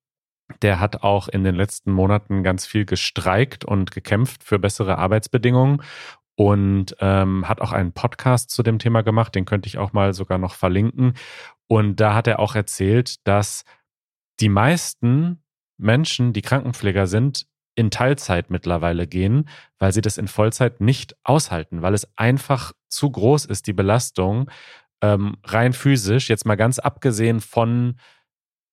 der 0.62 0.80
hat 0.80 1.04
auch 1.04 1.28
in 1.28 1.44
den 1.44 1.56
letzten 1.56 1.92
Monaten 1.92 2.44
ganz 2.44 2.66
viel 2.66 2.86
gestreikt 2.86 3.66
und 3.66 3.92
gekämpft 3.92 4.44
für 4.44 4.60
bessere 4.60 4.98
Arbeitsbedingungen 4.98 5.82
und 6.36 6.96
ähm, 7.00 7.48
hat 7.48 7.62
auch 7.62 7.72
einen 7.72 7.94
Podcast 7.94 8.50
zu 8.50 8.64
dem 8.64 8.80
Thema 8.80 9.04
gemacht, 9.04 9.36
den 9.36 9.46
könnte 9.46 9.68
ich 9.68 9.78
auch 9.78 9.94
mal 9.94 10.14
sogar 10.14 10.38
noch 10.38 10.56
verlinken. 10.56 11.14
Und 11.68 12.00
da 12.00 12.14
hat 12.14 12.28
er 12.28 12.40
auch 12.40 12.56
erzählt, 12.56 13.26
dass 13.28 13.64
die 14.40 14.50
meisten 14.50 15.43
Menschen, 15.78 16.34
die 16.34 16.42
Krankenpfleger 16.42 17.08
sind, 17.08 17.48
in 17.76 17.90
Teilzeit 17.90 18.50
mittlerweile 18.50 19.08
gehen, 19.08 19.50
weil 19.80 19.92
sie 19.92 20.02
das 20.02 20.18
in 20.18 20.28
Vollzeit 20.28 20.80
nicht 20.80 21.16
aushalten, 21.24 21.82
weil 21.82 21.94
es 21.94 22.08
einfach 22.18 22.74
zu 22.88 23.10
groß 23.10 23.46
ist, 23.46 23.68
die 23.68 23.74
Belastung, 23.74 24.50
ähm, 25.02 25.38
rein 25.44 25.74
physisch, 25.74 26.30
jetzt 26.30 26.46
mal 26.46 26.56
ganz 26.56 26.80
abgesehen 26.80 27.42
von 27.42 27.96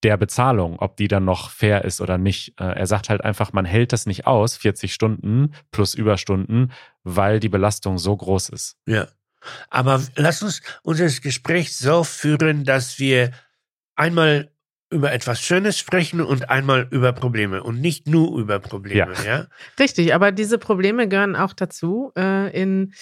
der 0.02 0.16
Bezahlung, 0.16 0.78
ob 0.78 0.96
die 0.96 1.08
dann 1.08 1.24
noch 1.24 1.50
fair 1.50 1.84
ist 1.84 2.00
oder 2.00 2.18
nicht. 2.18 2.58
Äh, 2.58 2.64
er 2.64 2.86
sagt 2.86 3.10
halt 3.10 3.22
einfach, 3.22 3.52
man 3.52 3.64
hält 3.64 3.92
das 3.92 4.06
nicht 4.06 4.26
aus, 4.26 4.56
40 4.56 4.94
Stunden 4.94 5.52
plus 5.72 5.94
Überstunden, 5.94 6.72
weil 7.02 7.40
die 7.40 7.48
Belastung 7.48 7.98
so 7.98 8.16
groß 8.16 8.50
ist. 8.50 8.76
Ja. 8.86 9.08
Aber 9.68 10.02
lass 10.16 10.42
uns 10.42 10.62
unser 10.82 11.08
Gespräch 11.08 11.76
so 11.76 12.04
führen, 12.04 12.64
dass 12.64 12.98
wir 12.98 13.30
einmal 13.94 14.50
über 14.90 15.12
etwas 15.12 15.40
Schönes 15.40 15.78
sprechen 15.78 16.20
und 16.20 16.50
einmal 16.50 16.88
über 16.90 17.12
Probleme 17.12 17.62
und 17.62 17.80
nicht 17.80 18.08
nur 18.08 18.38
über 18.38 18.58
Probleme, 18.58 19.14
ja. 19.24 19.24
ja? 19.24 19.46
Richtig, 19.78 20.14
aber 20.14 20.32
diese 20.32 20.58
Probleme 20.58 21.08
gehören 21.08 21.36
auch 21.36 21.52
dazu 21.52 22.12
äh, 22.18 22.50
in, 22.60 22.92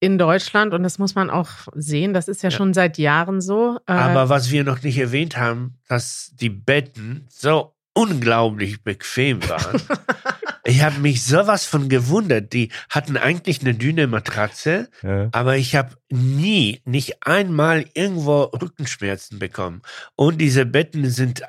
in 0.00 0.18
Deutschland 0.18 0.74
und 0.74 0.82
das 0.82 0.98
muss 0.98 1.14
man 1.14 1.30
auch 1.30 1.48
sehen. 1.74 2.12
Das 2.12 2.28
ist 2.28 2.42
ja, 2.42 2.50
ja. 2.50 2.56
schon 2.56 2.74
seit 2.74 2.98
Jahren 2.98 3.40
so. 3.40 3.78
Äh, 3.86 3.92
aber 3.92 4.28
was 4.28 4.50
wir 4.50 4.64
noch 4.64 4.82
nicht 4.82 4.98
erwähnt 4.98 5.38
haben, 5.38 5.78
dass 5.88 6.32
die 6.34 6.50
Betten 6.50 7.26
so 7.30 7.74
unglaublich 7.94 8.82
bequem 8.82 9.48
waren. 9.48 9.80
Ich 10.66 10.82
habe 10.82 10.98
mich 10.98 11.22
sowas 11.22 11.66
von 11.66 11.90
gewundert. 11.90 12.54
Die 12.54 12.70
hatten 12.88 13.18
eigentlich 13.18 13.60
eine 13.60 13.74
dünne 13.74 14.06
Matratze, 14.06 14.88
ja. 15.02 15.28
aber 15.32 15.56
ich 15.58 15.76
habe 15.76 15.96
nie, 16.10 16.80
nicht 16.86 17.26
einmal 17.26 17.84
irgendwo 17.92 18.44
Rückenschmerzen 18.44 19.38
bekommen. 19.38 19.82
Und 20.16 20.38
diese 20.38 20.64
Betten 20.64 21.08
sind 21.10 21.42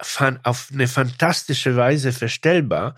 auf 0.43 0.69
eine 0.73 0.87
fantastische 0.87 1.77
Weise 1.77 2.11
verstellbar, 2.11 2.95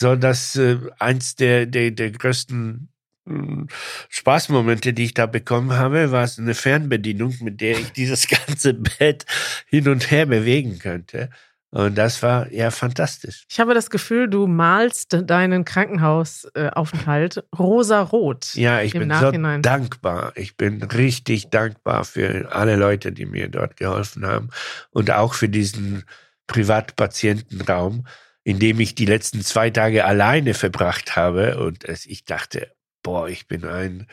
so 0.00 0.16
dass 0.16 0.56
äh, 0.56 0.78
eins 0.98 1.36
der, 1.36 1.66
der, 1.66 1.90
der 1.90 2.12
größten 2.12 2.88
hm, 3.26 3.68
Spaßmomente, 4.08 4.94
die 4.94 5.04
ich 5.04 5.14
da 5.14 5.26
bekommen 5.26 5.72
habe, 5.72 6.12
war 6.12 6.24
es 6.24 6.38
eine 6.38 6.54
Fernbedienung, 6.54 7.34
mit 7.40 7.60
der 7.60 7.78
ich 7.78 7.92
dieses 7.92 8.26
ganze 8.46 8.72
Bett 8.72 9.26
hin 9.66 9.88
und 9.88 10.10
her 10.10 10.24
bewegen 10.24 10.78
könnte. 10.78 11.28
Und 11.70 11.98
das 11.98 12.22
war 12.22 12.50
ja 12.50 12.70
fantastisch. 12.70 13.44
Ich 13.50 13.60
habe 13.60 13.74
das 13.74 13.90
Gefühl, 13.90 14.28
du 14.28 14.46
malst 14.46 15.18
deinen 15.24 15.66
Krankenhausaufenthalt 15.66 17.44
rosa-rot. 17.58 18.54
Ja, 18.54 18.80
ich 18.80 18.92
bin 18.92 19.08
Nachhinein. 19.08 19.62
so 19.62 19.68
dankbar. 19.68 20.32
Ich 20.34 20.56
bin 20.56 20.82
richtig 20.82 21.50
dankbar 21.50 22.04
für 22.04 22.50
alle 22.52 22.76
Leute, 22.76 23.12
die 23.12 23.26
mir 23.26 23.48
dort 23.48 23.76
geholfen 23.76 24.24
haben 24.26 24.48
und 24.90 25.10
auch 25.10 25.34
für 25.34 25.50
diesen 25.50 26.04
Privatpatientenraum, 26.46 28.06
in 28.44 28.58
dem 28.58 28.80
ich 28.80 28.94
die 28.94 29.04
letzten 29.04 29.42
zwei 29.42 29.68
Tage 29.68 30.06
alleine 30.06 30.54
verbracht 30.54 31.16
habe. 31.16 31.58
Und 31.58 31.84
ich 31.86 32.24
dachte, 32.24 32.72
boah, 33.02 33.28
ich 33.28 33.46
bin 33.46 33.66
ein 33.66 34.06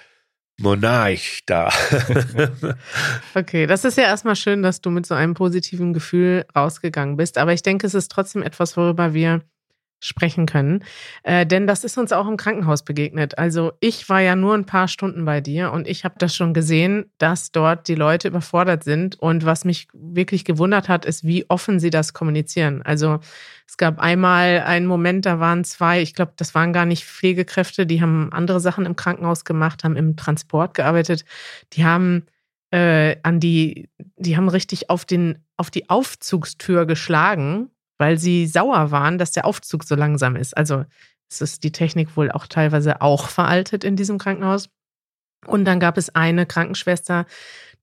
Monarch 0.59 1.41
da. 1.45 1.69
okay, 3.35 3.67
das 3.67 3.83
ist 3.83 3.97
ja 3.97 4.05
erstmal 4.05 4.35
schön, 4.35 4.63
dass 4.63 4.81
du 4.81 4.89
mit 4.89 5.05
so 5.05 5.13
einem 5.13 5.33
positiven 5.33 5.93
Gefühl 5.93 6.45
rausgegangen 6.55 7.17
bist. 7.17 7.37
Aber 7.37 7.53
ich 7.53 7.61
denke, 7.61 7.85
es 7.87 7.93
ist 7.93 8.11
trotzdem 8.11 8.41
etwas, 8.41 8.77
worüber 8.77 9.13
wir 9.13 9.41
sprechen 9.99 10.45
können. 10.45 10.83
Äh, 11.23 11.45
denn 11.45 11.67
das 11.67 11.83
ist 11.83 11.97
uns 11.97 12.11
auch 12.11 12.27
im 12.27 12.37
Krankenhaus 12.37 12.83
begegnet. 12.83 13.37
Also 13.37 13.73
ich 13.79 14.07
war 14.09 14.19
ja 14.21 14.35
nur 14.35 14.53
ein 14.53 14.65
paar 14.65 14.87
Stunden 14.87 15.25
bei 15.25 15.41
dir 15.41 15.71
und 15.71 15.87
ich 15.87 16.03
habe 16.03 16.15
das 16.17 16.35
schon 16.35 16.53
gesehen, 16.53 17.11
dass 17.17 17.51
dort 17.51 17.87
die 17.87 17.95
Leute 17.95 18.27
überfordert 18.27 18.83
sind. 18.83 19.19
Und 19.19 19.45
was 19.45 19.65
mich 19.65 19.87
wirklich 19.93 20.45
gewundert 20.45 20.89
hat, 20.89 21.05
ist, 21.05 21.23
wie 21.25 21.49
offen 21.49 21.79
sie 21.79 21.89
das 21.89 22.13
kommunizieren. 22.13 22.81
Also 22.83 23.19
es 23.67 23.77
gab 23.77 23.99
einmal 23.99 24.61
einen 24.65 24.85
Moment, 24.85 25.25
da 25.25 25.39
waren 25.39 25.63
zwei, 25.63 26.01
ich 26.01 26.13
glaube, 26.13 26.33
das 26.35 26.53
waren 26.53 26.73
gar 26.73 26.85
nicht 26.85 27.05
Pflegekräfte, 27.05 27.85
die 27.85 28.01
haben 28.01 28.31
andere 28.31 28.59
Sachen 28.59 28.85
im 28.85 28.95
Krankenhaus 28.95 29.43
gemacht, 29.43 29.83
haben 29.83 29.95
im 29.95 30.15
Transport 30.15 30.75
gearbeitet. 30.75 31.25
Die 31.73 31.85
haben 31.85 32.25
äh, 32.71 33.15
an 33.23 33.39
die, 33.39 33.89
die 34.17 34.37
haben 34.37 34.49
richtig 34.49 34.89
auf 34.89 35.05
den, 35.05 35.43
auf 35.57 35.71
die 35.71 35.89
Aufzugstür 35.89 36.85
geschlagen 36.85 37.71
weil 37.97 38.17
sie 38.17 38.47
sauer 38.47 38.91
waren, 38.91 39.17
dass 39.17 39.31
der 39.31 39.45
Aufzug 39.45 39.83
so 39.83 39.95
langsam 39.95 40.35
ist. 40.35 40.55
Also 40.55 40.85
es 41.29 41.41
ist 41.41 41.63
die 41.63 41.71
Technik 41.71 42.15
wohl 42.17 42.31
auch 42.31 42.47
teilweise 42.47 43.01
auch 43.01 43.29
veraltet 43.29 43.83
in 43.83 43.95
diesem 43.95 44.17
Krankenhaus. 44.17 44.69
Und 45.45 45.65
dann 45.65 45.79
gab 45.79 45.97
es 45.97 46.13
eine 46.13 46.45
Krankenschwester, 46.45 47.25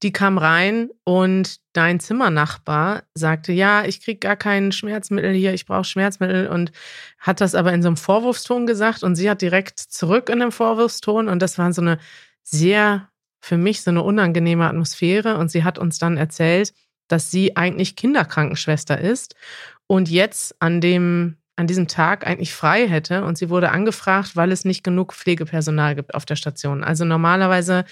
die 0.01 0.11
kam 0.11 0.37
rein 0.37 0.89
und 1.05 1.59
dein 1.71 1.99
Zimmernachbar 2.01 3.03
sagte, 3.13 3.53
ja, 3.53 3.85
ich 3.85 4.01
kriege 4.01 4.19
gar 4.19 4.35
kein 4.35 4.73
Schmerzmittel 4.73 5.33
hier, 5.33 5.53
ich 5.53 5.65
brauche 5.65 5.85
Schmerzmittel 5.85 6.47
und 6.47 6.71
hat 7.19 7.39
das 7.39 7.55
aber 7.55 7.71
in 7.71 7.81
so 7.81 7.87
einem 7.87 7.97
Vorwurfston 7.97 8.67
gesagt 8.67 9.03
und 9.03 9.15
sie 9.15 9.29
hat 9.29 9.41
direkt 9.41 9.79
zurück 9.79 10.29
in 10.29 10.39
dem 10.39 10.51
Vorwurfston 10.51 11.29
und 11.29 11.41
das 11.41 11.57
war 11.57 11.71
so 11.71 11.81
eine 11.81 11.99
sehr, 12.41 13.09
für 13.39 13.57
mich 13.57 13.81
so 13.81 13.91
eine 13.91 14.03
unangenehme 14.03 14.67
Atmosphäre 14.67 15.37
und 15.37 15.49
sie 15.49 15.63
hat 15.63 15.79
uns 15.79 15.99
dann 15.99 16.17
erzählt, 16.17 16.73
dass 17.07 17.31
sie 17.31 17.55
eigentlich 17.55 17.95
Kinderkrankenschwester 17.95 18.99
ist 18.99 19.35
und 19.87 20.09
jetzt 20.09 20.55
an 20.61 20.81
dem 20.81 21.37
an 21.55 21.67
diesem 21.67 21.87
Tag 21.87 22.25
eigentlich 22.25 22.53
frei 22.53 22.87
hätte 22.87 23.23
und 23.23 23.37
sie 23.37 23.49
wurde 23.49 23.69
angefragt, 23.69 24.35
weil 24.35 24.51
es 24.51 24.65
nicht 24.65 24.83
genug 24.83 25.13
Pflegepersonal 25.13 25.95
gibt 25.95 26.15
auf 26.15 26.25
der 26.25 26.35
Station. 26.35 26.83
Also 26.83 27.05
normalerweise, 27.05 27.85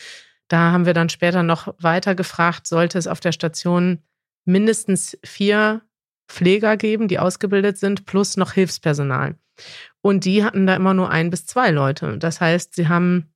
da 0.48 0.72
haben 0.72 0.88
wir 0.88 0.94
dann 0.94 1.10
später 1.10 1.44
noch 1.44 1.76
weiter 1.78 2.16
gefragt, 2.16 2.66
sollte 2.66 2.98
es 2.98 3.06
auf 3.06 3.20
der 3.20 3.32
Station 3.32 4.00
mindestens 4.46 5.18
vier 5.24 5.82
Pfleger 6.28 6.76
geben, 6.78 7.08
die 7.08 7.20
ausgebildet 7.20 7.78
sind, 7.78 8.06
plus 8.06 8.36
noch 8.38 8.54
Hilfspersonal. 8.54 9.36
Und 10.02 10.26
die 10.26 10.44
hatten 10.44 10.66
da 10.66 10.76
immer 10.76 10.96
nur 10.96 11.12
ein 11.12 11.30
bis 11.30 11.46
zwei 11.46 11.70
Leute. 11.70 12.18
Das 12.18 12.42
heißt, 12.42 12.74
sie 12.74 12.88
haben 12.88 13.31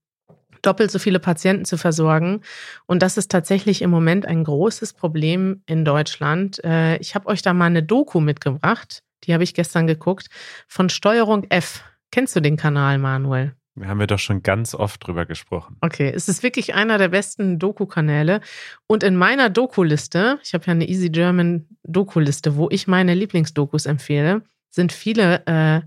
doppelt 0.65 0.91
so 0.91 0.99
viele 0.99 1.19
Patienten 1.19 1.65
zu 1.65 1.77
versorgen. 1.77 2.41
Und 2.85 3.01
das 3.01 3.17
ist 3.17 3.31
tatsächlich 3.31 3.81
im 3.81 3.89
Moment 3.89 4.25
ein 4.25 4.43
großes 4.43 4.93
Problem 4.93 5.61
in 5.65 5.85
Deutschland. 5.85 6.63
Äh, 6.63 6.97
ich 6.97 7.15
habe 7.15 7.27
euch 7.27 7.41
da 7.41 7.53
mal 7.53 7.65
eine 7.65 7.83
Doku 7.83 8.19
mitgebracht, 8.19 9.03
die 9.23 9.33
habe 9.33 9.43
ich 9.43 9.53
gestern 9.53 9.87
geguckt, 9.87 10.27
von 10.67 10.89
Steuerung 10.89 11.45
F. 11.49 11.83
Kennst 12.11 12.35
du 12.35 12.39
den 12.39 12.57
Kanal, 12.57 12.97
Manuel? 12.97 13.55
Wir 13.77 13.89
haben 13.89 13.99
ja 13.99 14.07
doch 14.07 14.19
schon 14.19 14.41
ganz 14.41 14.73
oft 14.73 15.05
drüber 15.05 15.25
gesprochen. 15.25 15.75
Okay, 15.81 16.09
es 16.15 16.29
ist 16.29 16.43
wirklich 16.43 16.75
einer 16.75 16.97
der 16.97 17.09
besten 17.09 17.59
Doku-Kanäle. 17.59 18.39
Und 18.87 19.03
in 19.03 19.17
meiner 19.17 19.49
Doku-Liste, 19.49 20.39
ich 20.43 20.53
habe 20.53 20.65
ja 20.65 20.71
eine 20.71 20.87
Easy 20.87 21.09
German 21.09 21.67
Doku-Liste, 21.83 22.55
wo 22.55 22.69
ich 22.69 22.87
meine 22.87 23.13
Lieblingsdokus 23.13 23.85
empfehle, 23.85 24.43
sind 24.69 24.93
viele 24.93 25.45
äh, 25.45 25.81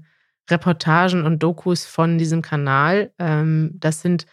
Reportagen 0.50 1.24
und 1.24 1.42
Dokus 1.42 1.86
von 1.86 2.18
diesem 2.18 2.42
Kanal. 2.42 3.12
Ähm, 3.18 3.72
das 3.74 4.02
sind 4.02 4.26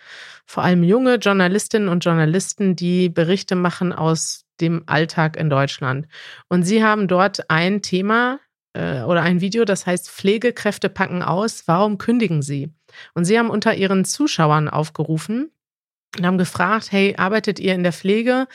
vor 0.45 0.63
allem 0.63 0.83
junge 0.83 1.15
Journalistinnen 1.15 1.89
und 1.89 2.05
Journalisten, 2.05 2.75
die 2.75 3.09
Berichte 3.09 3.55
machen 3.55 3.93
aus 3.93 4.45
dem 4.61 4.83
Alltag 4.85 5.37
in 5.37 5.49
Deutschland. 5.49 6.07
Und 6.47 6.63
sie 6.63 6.83
haben 6.83 7.07
dort 7.07 7.49
ein 7.49 7.81
Thema 7.81 8.39
äh, 8.73 9.01
oder 9.01 9.21
ein 9.21 9.41
Video, 9.41 9.65
das 9.65 9.85
heißt 9.85 10.09
Pflegekräfte 10.09 10.89
packen 10.89 11.21
aus, 11.21 11.63
warum 11.67 11.97
kündigen 11.97 12.41
sie? 12.41 12.71
Und 13.13 13.25
sie 13.25 13.37
haben 13.37 13.49
unter 13.49 13.75
ihren 13.75 14.05
Zuschauern 14.05 14.69
aufgerufen, 14.69 15.51
und 16.17 16.25
haben 16.25 16.37
gefragt, 16.37 16.91
hey, 16.91 17.15
arbeitet 17.17 17.59
ihr 17.59 17.73
in 17.73 17.83
der 17.83 17.93
Pflege 17.93 18.47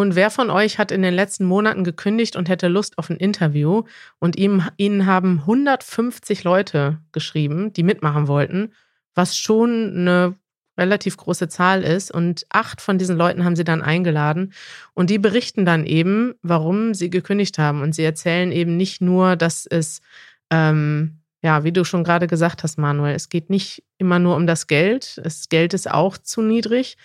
und 0.00 0.14
wer 0.14 0.30
von 0.30 0.50
euch 0.50 0.78
hat 0.78 0.90
in 0.90 1.00
den 1.00 1.14
letzten 1.14 1.46
Monaten 1.46 1.82
gekündigt 1.82 2.36
und 2.36 2.50
hätte 2.50 2.68
Lust 2.68 2.98
auf 2.98 3.08
ein 3.08 3.16
Interview? 3.16 3.84
Und 4.18 4.36
ihm, 4.36 4.62
ihnen 4.76 5.06
haben 5.06 5.40
150 5.40 6.44
Leute 6.44 6.98
geschrieben, 7.12 7.72
die 7.72 7.82
mitmachen 7.82 8.28
wollten, 8.28 8.74
was 9.14 9.38
schon 9.38 9.96
eine 9.96 10.34
relativ 10.76 11.16
große 11.16 11.48
Zahl 11.48 11.82
ist. 11.82 12.10
Und 12.10 12.44
acht 12.50 12.82
von 12.82 12.98
diesen 12.98 13.16
Leuten 13.16 13.44
haben 13.44 13.56
sie 13.56 13.64
dann 13.64 13.80
eingeladen. 13.80 14.52
Und 14.92 15.08
die 15.08 15.18
berichten 15.18 15.64
dann 15.64 15.86
eben, 15.86 16.34
warum 16.42 16.92
sie 16.92 17.08
gekündigt 17.08 17.58
haben. 17.58 17.80
Und 17.80 17.94
sie 17.94 18.04
erzählen 18.04 18.52
eben 18.52 18.76
nicht 18.76 19.00
nur, 19.00 19.34
dass 19.36 19.64
es, 19.64 20.02
ähm, 20.50 21.20
ja, 21.40 21.64
wie 21.64 21.72
du 21.72 21.84
schon 21.84 22.04
gerade 22.04 22.26
gesagt 22.26 22.64
hast, 22.64 22.76
Manuel, 22.76 23.14
es 23.14 23.30
geht 23.30 23.48
nicht 23.48 23.82
immer 23.96 24.18
nur 24.18 24.36
um 24.36 24.46
das 24.46 24.66
Geld. 24.66 25.18
Das 25.24 25.48
Geld 25.48 25.72
ist 25.72 25.90
auch 25.90 26.18
zu 26.18 26.42
niedrig 26.42 26.98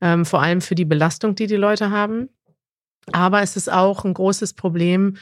ähm, 0.00 0.24
vor 0.24 0.42
allem 0.42 0.60
für 0.60 0.74
die 0.74 0.84
Belastung, 0.84 1.34
die 1.34 1.46
die 1.46 1.56
Leute 1.56 1.90
haben. 1.90 2.28
Aber 3.12 3.42
es 3.42 3.56
ist 3.56 3.70
auch 3.70 4.04
ein 4.04 4.14
großes 4.14 4.54
Problem, 4.54 5.16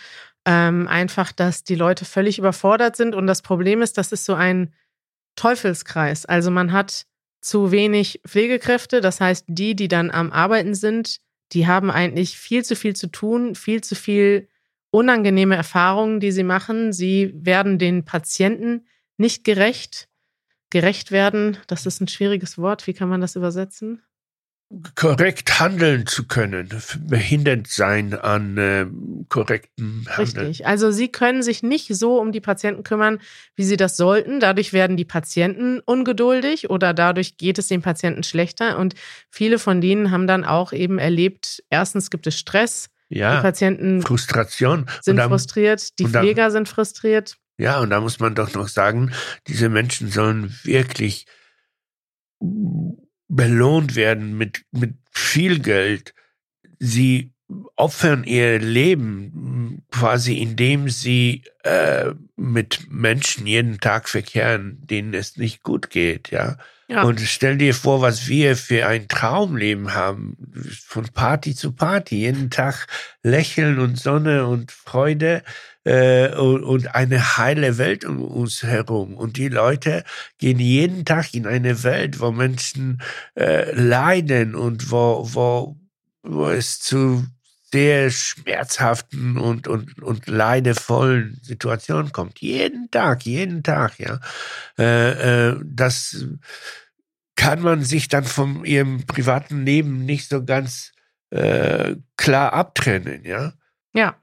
ähm, 0.44 0.86
einfach, 0.88 1.32
dass 1.32 1.64
die 1.64 1.74
Leute 1.74 2.04
völlig 2.04 2.38
überfordert 2.38 2.96
sind. 2.96 3.14
Und 3.14 3.26
das 3.26 3.42
Problem 3.42 3.82
ist, 3.82 3.98
das 3.98 4.12
ist 4.12 4.24
so 4.24 4.34
ein 4.34 4.72
Teufelskreis. 5.34 6.24
Also 6.24 6.50
man 6.50 6.72
hat 6.72 7.06
zu 7.40 7.70
wenig 7.70 8.20
Pflegekräfte. 8.26 9.00
Das 9.00 9.20
heißt, 9.20 9.44
die, 9.48 9.76
die 9.76 9.88
dann 9.88 10.10
am 10.10 10.32
Arbeiten 10.32 10.74
sind, 10.74 11.18
die 11.52 11.66
haben 11.66 11.90
eigentlich 11.90 12.38
viel 12.38 12.64
zu 12.64 12.74
viel 12.74 12.96
zu 12.96 13.08
tun, 13.08 13.54
viel 13.54 13.82
zu 13.82 13.94
viel 13.94 14.48
unangenehme 14.90 15.56
Erfahrungen, 15.56 16.20
die 16.20 16.32
sie 16.32 16.42
machen. 16.42 16.92
Sie 16.92 17.32
werden 17.34 17.78
den 17.78 18.04
Patienten 18.04 18.86
nicht 19.16 19.44
gerecht. 19.44 20.08
Gerecht 20.70 21.12
werden, 21.12 21.58
das 21.68 21.86
ist 21.86 22.00
ein 22.00 22.08
schwieriges 22.08 22.58
Wort. 22.58 22.86
Wie 22.86 22.94
kann 22.94 23.08
man 23.08 23.20
das 23.20 23.36
übersetzen? 23.36 24.02
Korrekt 24.96 25.60
handeln 25.60 26.06
zu 26.06 26.26
können, 26.26 26.68
behindert 27.06 27.68
sein 27.68 28.14
an 28.14 28.58
äh, 28.58 28.86
korrektem 29.28 30.06
Handeln. 30.08 30.46
Richtig. 30.46 30.66
Also 30.66 30.90
sie 30.90 31.08
können 31.08 31.42
sich 31.42 31.62
nicht 31.62 31.94
so 31.94 32.20
um 32.20 32.32
die 32.32 32.40
Patienten 32.40 32.82
kümmern, 32.82 33.20
wie 33.54 33.64
sie 33.64 33.76
das 33.76 33.96
sollten. 33.96 34.40
Dadurch 34.40 34.72
werden 34.72 34.96
die 34.96 35.04
Patienten 35.04 35.80
ungeduldig 35.80 36.68
oder 36.68 36.94
dadurch 36.94 37.36
geht 37.36 37.58
es 37.58 37.68
den 37.68 37.80
Patienten 37.80 38.24
schlechter. 38.24 38.78
Und 38.78 38.94
viele 39.30 39.58
von 39.58 39.80
denen 39.80 40.10
haben 40.10 40.26
dann 40.26 40.44
auch 40.44 40.72
eben 40.72 40.98
erlebt, 40.98 41.62
erstens 41.70 42.10
gibt 42.10 42.26
es 42.26 42.38
Stress. 42.38 42.90
Ja, 43.08 43.36
die 43.36 43.42
Patienten 43.42 44.02
Frustration. 44.02 44.86
sind 45.00 45.16
dann, 45.16 45.28
frustriert, 45.28 45.96
die 46.00 46.06
Pfleger 46.08 46.44
dann, 46.44 46.50
sind 46.50 46.68
frustriert. 46.68 47.36
Ja, 47.56 47.78
und 47.78 47.90
da 47.90 48.00
muss 48.00 48.18
man 48.18 48.34
doch 48.34 48.52
noch 48.52 48.66
sagen, 48.66 49.12
diese 49.46 49.68
Menschen 49.68 50.10
sollen 50.10 50.52
wirklich 50.64 51.26
belohnt 53.28 53.94
werden 53.96 54.36
mit, 54.36 54.64
mit 54.70 54.96
viel 55.10 55.60
Geld. 55.60 56.14
Sie 56.78 57.32
opfern 57.76 58.24
ihr 58.24 58.58
Leben 58.58 59.84
quasi, 59.90 60.38
indem 60.38 60.88
sie 60.88 61.42
äh, 61.62 62.12
mit 62.36 62.90
Menschen 62.90 63.46
jeden 63.46 63.78
Tag 63.78 64.08
verkehren, 64.08 64.78
denen 64.80 65.14
es 65.14 65.36
nicht 65.36 65.62
gut 65.62 65.90
geht, 65.90 66.30
ja. 66.30 66.56
ja. 66.88 67.02
Und 67.02 67.20
stell 67.20 67.56
dir 67.56 67.74
vor, 67.74 68.00
was 68.00 68.26
wir 68.26 68.56
für 68.56 68.86
ein 68.86 69.06
Traumleben 69.06 69.94
haben, 69.94 70.36
von 70.86 71.04
Party 71.04 71.54
zu 71.54 71.72
Party, 71.72 72.16
jeden 72.16 72.50
Tag 72.50 72.88
Lächeln 73.22 73.78
und 73.78 73.96
Sonne 73.96 74.46
und 74.46 74.72
Freude 74.72 75.42
äh, 75.84 76.34
und, 76.34 76.64
und 76.64 76.94
eine 76.96 77.36
heile 77.36 77.78
Welt 77.78 78.04
um 78.04 78.22
uns 78.22 78.64
herum. 78.64 79.14
Und 79.14 79.36
die 79.36 79.48
Leute 79.48 80.02
gehen 80.38 80.58
jeden 80.58 81.04
Tag 81.04 81.32
in 81.32 81.46
eine 81.46 81.84
Welt, 81.84 82.18
wo 82.18 82.32
Menschen 82.32 83.00
äh, 83.36 83.70
leiden 83.72 84.56
und 84.56 84.90
wo, 84.90 85.28
wo, 85.32 85.76
wo 86.22 86.48
es 86.48 86.80
zu 86.80 87.24
sehr 87.76 88.10
schmerzhaften 88.10 89.36
und, 89.36 89.68
und, 89.68 90.02
und 90.02 90.26
leidevollen 90.28 91.38
Situationen 91.42 92.10
kommt. 92.10 92.38
Jeden 92.38 92.90
Tag, 92.90 93.26
jeden 93.26 93.62
Tag, 93.62 93.98
ja. 93.98 94.18
Äh, 94.78 95.50
äh, 95.50 95.60
das 95.62 96.24
kann 97.36 97.60
man 97.60 97.82
sich 97.82 98.08
dann 98.08 98.24
von 98.24 98.64
ihrem 98.64 99.04
privaten 99.04 99.66
Leben 99.66 100.06
nicht 100.06 100.30
so 100.30 100.42
ganz 100.42 100.92
äh, 101.28 101.96
klar 102.16 102.54
abtrennen, 102.54 103.26
ja. 103.26 103.52
Ja, 103.92 104.16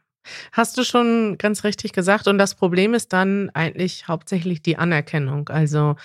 hast 0.52 0.76
du 0.80 0.84
schon 0.84 1.38
ganz 1.38 1.63
richtig 1.63 1.94
gesagt. 1.94 2.28
Und 2.28 2.39
das 2.39 2.56
Problem 2.56 2.96
ist 2.96 3.13
dann 3.13 3.52
eigentlich 3.52 4.08
hauptsächlich 4.08 4.63
die 4.63 4.78
Anerkennung. 4.78 5.50
Also 5.50 5.96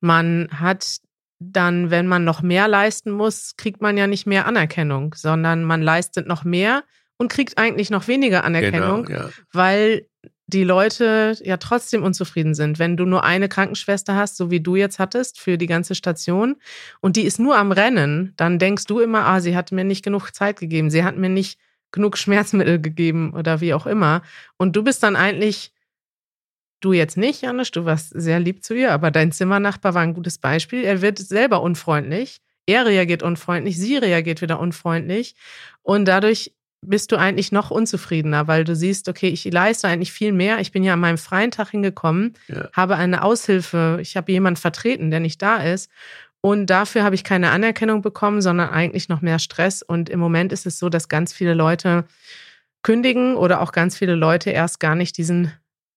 man 0.00 0.48
hat 0.50 1.00
dann, 1.38 1.90
wenn 1.90 2.06
man 2.06 2.24
noch 2.24 2.42
mehr 2.42 2.68
leisten 2.68 3.10
muss, 3.10 3.56
kriegt 3.56 3.82
man 3.82 3.96
ja 3.96 4.06
nicht 4.06 4.26
mehr 4.26 4.46
Anerkennung, 4.46 5.14
sondern 5.14 5.64
man 5.64 5.82
leistet 5.82 6.26
noch 6.26 6.44
mehr 6.44 6.84
und 7.16 7.30
kriegt 7.30 7.58
eigentlich 7.58 7.90
noch 7.90 8.08
weniger 8.08 8.44
Anerkennung, 8.44 9.04
genau, 9.04 9.20
ja. 9.20 9.30
weil 9.52 10.06
die 10.46 10.64
Leute 10.64 11.36
ja 11.42 11.56
trotzdem 11.56 12.02
unzufrieden 12.02 12.54
sind. 12.54 12.78
Wenn 12.78 12.96
du 12.96 13.04
nur 13.06 13.24
eine 13.24 13.48
Krankenschwester 13.48 14.14
hast, 14.14 14.36
so 14.36 14.50
wie 14.50 14.60
du 14.60 14.76
jetzt 14.76 14.98
hattest, 14.98 15.40
für 15.40 15.56
die 15.56 15.66
ganze 15.66 15.94
Station, 15.94 16.56
und 17.00 17.16
die 17.16 17.22
ist 17.22 17.38
nur 17.38 17.56
am 17.56 17.72
Rennen, 17.72 18.34
dann 18.36 18.58
denkst 18.58 18.84
du 18.84 19.00
immer, 19.00 19.26
ah, 19.26 19.40
sie 19.40 19.56
hat 19.56 19.72
mir 19.72 19.84
nicht 19.84 20.04
genug 20.04 20.30
Zeit 20.32 20.58
gegeben, 20.58 20.90
sie 20.90 21.04
hat 21.04 21.16
mir 21.16 21.30
nicht 21.30 21.58
genug 21.92 22.18
Schmerzmittel 22.18 22.80
gegeben 22.80 23.32
oder 23.32 23.60
wie 23.60 23.72
auch 23.72 23.86
immer. 23.86 24.22
Und 24.56 24.76
du 24.76 24.82
bist 24.82 25.02
dann 25.02 25.16
eigentlich 25.16 25.72
Du 26.84 26.92
jetzt 26.92 27.16
nicht, 27.16 27.40
Janusz, 27.40 27.70
du 27.70 27.86
warst 27.86 28.10
sehr 28.14 28.38
lieb 28.38 28.62
zu 28.62 28.74
ihr, 28.74 28.92
aber 28.92 29.10
dein 29.10 29.32
Zimmernachbar 29.32 29.94
war 29.94 30.02
ein 30.02 30.12
gutes 30.12 30.36
Beispiel. 30.36 30.84
Er 30.84 31.00
wird 31.00 31.18
selber 31.18 31.62
unfreundlich. 31.62 32.42
Er 32.66 32.84
reagiert 32.84 33.22
unfreundlich, 33.22 33.78
sie 33.78 33.96
reagiert 33.96 34.42
wieder 34.42 34.60
unfreundlich. 34.60 35.34
Und 35.80 36.04
dadurch 36.04 36.52
bist 36.82 37.10
du 37.10 37.16
eigentlich 37.16 37.52
noch 37.52 37.70
unzufriedener, 37.70 38.48
weil 38.48 38.64
du 38.64 38.76
siehst, 38.76 39.08
okay, 39.08 39.28
ich 39.28 39.46
leiste 39.46 39.88
eigentlich 39.88 40.12
viel 40.12 40.32
mehr. 40.32 40.60
Ich 40.60 40.72
bin 40.72 40.84
ja 40.84 40.92
an 40.92 41.00
meinem 41.00 41.16
freien 41.16 41.50
Tag 41.50 41.70
hingekommen, 41.70 42.34
ja. 42.48 42.68
habe 42.74 42.96
eine 42.96 43.22
Aushilfe, 43.22 43.96
ich 44.02 44.18
habe 44.18 44.30
jemanden 44.30 44.60
vertreten, 44.60 45.10
der 45.10 45.20
nicht 45.20 45.40
da 45.40 45.62
ist. 45.62 45.90
Und 46.42 46.66
dafür 46.66 47.02
habe 47.02 47.14
ich 47.14 47.24
keine 47.24 47.50
Anerkennung 47.50 48.02
bekommen, 48.02 48.42
sondern 48.42 48.68
eigentlich 48.68 49.08
noch 49.08 49.22
mehr 49.22 49.38
Stress. 49.38 49.82
Und 49.82 50.10
im 50.10 50.20
Moment 50.20 50.52
ist 50.52 50.66
es 50.66 50.78
so, 50.78 50.90
dass 50.90 51.08
ganz 51.08 51.32
viele 51.32 51.54
Leute 51.54 52.04
kündigen 52.82 53.36
oder 53.36 53.62
auch 53.62 53.72
ganz 53.72 53.96
viele 53.96 54.16
Leute 54.16 54.50
erst 54.50 54.80
gar 54.80 54.94
nicht 54.94 55.16
diesen 55.16 55.50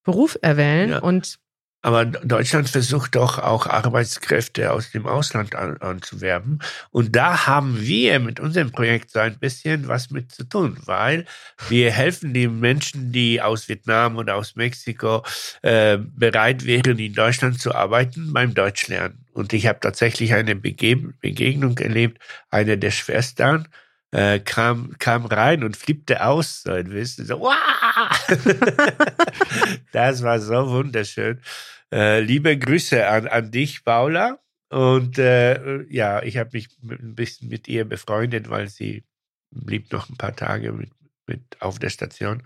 Beruf 0.08 0.38
erwählen. 0.42 0.90
Ja. 0.90 1.00
Und 1.00 1.38
aber 1.84 2.06
Deutschland 2.06 2.68
versucht 2.68 3.16
doch 3.16 3.38
auch 3.38 3.68
Arbeitskräfte 3.68 4.74
aus 4.74 4.92
dem 4.92 5.06
Ausland 5.06 5.54
an, 5.54 5.78
anzuwerben. 5.78 6.60
Und 6.90 7.16
da 7.16 7.46
haben 7.46 7.80
wir 7.80 8.20
mit 8.20 8.40
unserem 8.40 8.72
Projekt 8.72 9.12
so 9.12 9.20
ein 9.20 9.38
bisschen 9.38 9.88
was 9.88 10.10
mit 10.10 10.32
zu 10.32 10.44
tun, 10.44 10.78
weil 10.86 11.26
wir 11.70 11.92
helfen 11.92 12.34
den 12.34 12.60
Menschen, 12.60 13.12
die 13.12 13.42
aus 13.42 13.70
Vietnam 13.70 14.18
oder 14.18 14.36
aus 14.36 14.56
Mexiko 14.56 15.24
äh, 15.62 15.98
bereit 15.98 16.66
wären, 16.66 16.98
in 16.98 17.14
Deutschland 17.14 17.62
zu 17.62 17.76
arbeiten, 17.76 18.34
beim 18.34 18.56
Deutschlernen. 18.56 19.26
Und 19.34 19.54
ich 19.54 19.68
habe 19.68 19.80
tatsächlich 19.80 20.34
eine 20.34 20.56
Bege 20.56 20.98
Begegnung 21.22 21.78
erlebt, 21.78 22.20
eine 22.50 22.78
der 22.80 22.92
Schwestern, 22.92 23.68
äh, 24.12 24.40
kam, 24.40 24.96
kam 25.00 25.26
rein 25.26 25.64
und 25.64 25.78
flippte 25.78 26.26
aus, 26.26 26.64
so 26.64 26.72
ein 26.72 26.90
bisschen. 26.90 27.26
So, 27.26 27.50
das 29.92 30.24
war 30.24 30.40
so 30.40 30.70
wunderschön. 30.70 31.42
Äh, 31.92 32.22
liebe 32.22 32.58
Grüße 32.58 33.08
an, 33.08 33.28
an 33.28 33.52
dich, 33.52 33.84
Paula. 33.84 34.40
Und 34.70 35.18
äh, 35.18 35.84
ja, 35.84 36.22
ich 36.24 36.38
habe 36.38 36.50
mich 36.54 36.70
ein 36.84 37.16
bisschen 37.16 37.50
mit 37.50 37.68
ihr 37.68 37.86
befreundet, 37.86 38.50
weil 38.50 38.68
sie 38.68 39.06
blieb 39.52 39.92
noch 39.94 40.10
ein 40.10 40.18
paar 40.18 40.36
Tage 40.36 40.74
mit, 40.74 40.92
mit 41.26 41.42
auf 41.60 41.80
der 41.80 41.90
Station. 41.90 42.44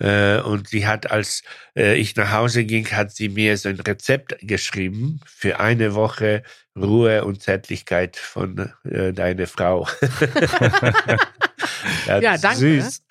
Äh, 0.00 0.40
und 0.40 0.68
sie 0.68 0.86
hat, 0.86 1.10
als 1.10 1.42
äh, 1.76 1.96
ich 1.96 2.14
nach 2.14 2.30
Hause 2.30 2.64
ging, 2.64 2.86
hat 2.92 3.10
sie 3.10 3.28
mir 3.28 3.56
so 3.56 3.68
ein 3.68 3.80
Rezept 3.80 4.36
geschrieben 4.42 5.20
für 5.26 5.58
eine 5.58 5.94
Woche 5.94 6.44
Ruhe 6.76 7.24
und 7.24 7.42
Zärtlichkeit 7.42 8.16
von 8.16 8.72
äh, 8.84 9.12
deiner 9.12 9.48
Frau. 9.48 9.88
ja, 12.06 12.38
danke. 12.38 12.58
Süß. 12.58 13.02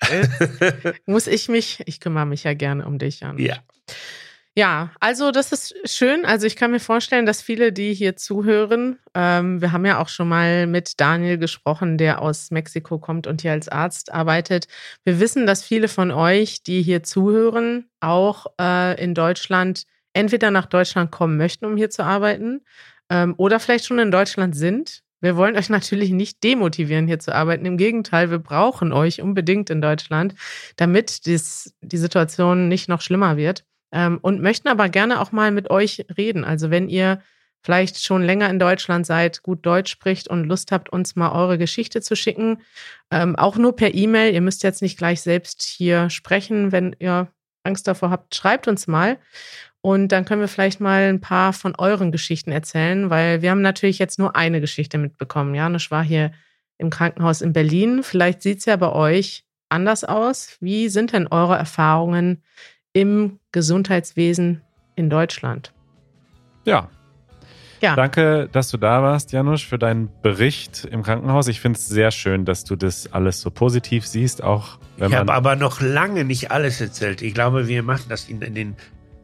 Muss 1.06 1.26
ich 1.26 1.48
mich, 1.48 1.82
ich 1.86 2.00
kümmere 2.00 2.26
mich 2.26 2.44
ja 2.44 2.54
gerne 2.54 2.86
um 2.86 2.98
dich, 2.98 3.20
Jan. 3.20 3.38
Ja. 3.38 3.58
Ja, 4.58 4.90
also 4.98 5.30
das 5.30 5.52
ist 5.52 5.72
schön. 5.84 6.24
Also 6.24 6.44
ich 6.44 6.56
kann 6.56 6.72
mir 6.72 6.80
vorstellen, 6.80 7.26
dass 7.26 7.40
viele, 7.40 7.72
die 7.72 7.94
hier 7.94 8.16
zuhören, 8.16 8.98
ähm, 9.14 9.60
wir 9.60 9.70
haben 9.70 9.86
ja 9.86 10.00
auch 10.00 10.08
schon 10.08 10.28
mal 10.28 10.66
mit 10.66 10.98
Daniel 10.98 11.38
gesprochen, 11.38 11.96
der 11.96 12.20
aus 12.20 12.50
Mexiko 12.50 12.98
kommt 12.98 13.28
und 13.28 13.42
hier 13.42 13.52
als 13.52 13.68
Arzt 13.68 14.12
arbeitet. 14.12 14.66
Wir 15.04 15.20
wissen, 15.20 15.46
dass 15.46 15.62
viele 15.62 15.86
von 15.86 16.10
euch, 16.10 16.64
die 16.64 16.82
hier 16.82 17.04
zuhören, 17.04 17.88
auch 18.00 18.46
äh, 18.60 19.00
in 19.00 19.14
Deutschland 19.14 19.84
entweder 20.12 20.50
nach 20.50 20.66
Deutschland 20.66 21.12
kommen 21.12 21.36
möchten, 21.36 21.64
um 21.64 21.76
hier 21.76 21.90
zu 21.90 22.02
arbeiten, 22.02 22.62
ähm, 23.10 23.34
oder 23.36 23.60
vielleicht 23.60 23.86
schon 23.86 24.00
in 24.00 24.10
Deutschland 24.10 24.56
sind. 24.56 25.04
Wir 25.20 25.36
wollen 25.36 25.56
euch 25.56 25.68
natürlich 25.68 26.10
nicht 26.10 26.42
demotivieren, 26.44 27.06
hier 27.06 27.18
zu 27.18 27.34
arbeiten. 27.34 27.66
Im 27.66 27.76
Gegenteil, 27.76 28.30
wir 28.30 28.38
brauchen 28.38 28.92
euch 28.92 29.20
unbedingt 29.20 29.70
in 29.70 29.80
Deutschland, 29.80 30.34
damit 30.76 31.26
dies, 31.26 31.74
die 31.80 31.96
Situation 31.96 32.68
nicht 32.68 32.88
noch 32.88 33.00
schlimmer 33.00 33.36
wird 33.36 33.64
ähm, 33.92 34.18
und 34.22 34.40
möchten 34.40 34.68
aber 34.68 34.88
gerne 34.88 35.20
auch 35.20 35.32
mal 35.32 35.50
mit 35.50 35.70
euch 35.70 36.06
reden. 36.16 36.44
Also 36.44 36.70
wenn 36.70 36.88
ihr 36.88 37.20
vielleicht 37.62 38.02
schon 38.02 38.22
länger 38.22 38.48
in 38.50 38.58
Deutschland 38.58 39.06
seid, 39.06 39.42
gut 39.42 39.66
Deutsch 39.66 39.90
spricht 39.90 40.28
und 40.28 40.44
Lust 40.44 40.70
habt, 40.72 40.90
uns 40.90 41.16
mal 41.16 41.32
eure 41.32 41.58
Geschichte 41.58 42.00
zu 42.00 42.14
schicken, 42.14 42.62
ähm, 43.10 43.36
auch 43.36 43.56
nur 43.56 43.74
per 43.74 43.94
E-Mail. 43.94 44.32
Ihr 44.32 44.40
müsst 44.40 44.62
jetzt 44.62 44.82
nicht 44.82 44.98
gleich 44.98 45.20
selbst 45.20 45.62
hier 45.62 46.10
sprechen, 46.10 46.72
wenn 46.72 46.94
ihr 46.98 47.28
Angst 47.64 47.86
davor 47.86 48.10
habt, 48.10 48.34
schreibt 48.34 48.68
uns 48.68 48.86
mal. 48.86 49.18
Und 49.88 50.12
dann 50.12 50.24
können 50.24 50.42
wir 50.42 50.48
vielleicht 50.48 50.80
mal 50.80 51.08
ein 51.08 51.20
paar 51.20 51.52
von 51.52 51.74
euren 51.76 52.12
Geschichten 52.12 52.52
erzählen, 52.52 53.08
weil 53.08 53.40
wir 53.40 53.50
haben 53.50 53.62
natürlich 53.62 53.98
jetzt 53.98 54.18
nur 54.18 54.36
eine 54.36 54.60
Geschichte 54.60 54.98
mitbekommen. 54.98 55.54
Janusz 55.54 55.90
war 55.90 56.04
hier 56.04 56.32
im 56.76 56.90
Krankenhaus 56.90 57.40
in 57.40 57.54
Berlin. 57.54 58.02
Vielleicht 58.02 58.42
sieht 58.42 58.58
es 58.58 58.64
ja 58.66 58.76
bei 58.76 58.92
euch 58.92 59.44
anders 59.70 60.04
aus. 60.04 60.58
Wie 60.60 60.88
sind 60.88 61.12
denn 61.12 61.26
eure 61.28 61.56
Erfahrungen 61.56 62.42
im 62.92 63.38
Gesundheitswesen 63.52 64.62
in 64.96 65.08
Deutschland. 65.08 65.72
Ja. 66.64 66.88
Ja. 67.80 67.94
Danke, 67.94 68.48
dass 68.50 68.70
du 68.70 68.76
da 68.76 69.02
warst, 69.04 69.30
Janusz, 69.30 69.62
für 69.62 69.78
deinen 69.78 70.10
Bericht 70.20 70.84
im 70.84 71.04
Krankenhaus. 71.04 71.46
Ich 71.46 71.60
finde 71.60 71.78
es 71.78 71.86
sehr 71.86 72.10
schön, 72.10 72.44
dass 72.44 72.64
du 72.64 72.74
das 72.74 73.12
alles 73.12 73.40
so 73.40 73.50
positiv 73.50 74.04
siehst, 74.04 74.42
auch 74.42 74.80
wenn 74.96 75.10
Ich 75.10 75.16
habe 75.16 75.32
aber 75.32 75.54
noch 75.54 75.80
lange 75.80 76.24
nicht 76.24 76.50
alles 76.50 76.80
erzählt. 76.80 77.22
Ich 77.22 77.34
glaube, 77.34 77.68
wir 77.68 77.84
machen 77.84 78.06
das 78.08 78.28
in, 78.28 78.42
in 78.42 78.56
den 78.56 78.76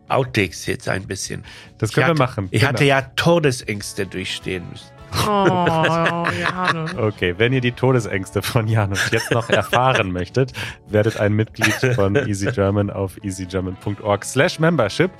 Outtakes 0.08 0.66
jetzt 0.66 0.88
ein 0.88 1.06
bisschen. 1.06 1.44
Das 1.78 1.92
können 1.92 2.06
hatte, 2.06 2.18
wir 2.18 2.26
machen. 2.26 2.48
Ich 2.50 2.60
genau. 2.60 2.72
hatte 2.72 2.84
ja 2.84 3.02
Todesängste 3.16 4.06
durchstehen 4.06 4.64
müssen. 4.70 4.94
Oh, 5.26 6.26
Janus. 6.40 6.94
Okay, 6.98 7.34
wenn 7.38 7.52
ihr 7.52 7.60
die 7.60 7.72
Todesängste 7.72 8.42
von 8.42 8.66
Janus 8.66 9.10
jetzt 9.10 9.30
noch 9.30 9.48
erfahren 9.48 10.12
möchtet, 10.12 10.52
werdet 10.88 11.18
ein 11.20 11.32
Mitglied 11.32 11.94
von 11.94 12.16
Easy 12.16 12.50
German 12.50 12.90
auf 12.90 13.22
easygerman.org 13.22 14.24
slash 14.24 14.58
membership. 14.58 15.10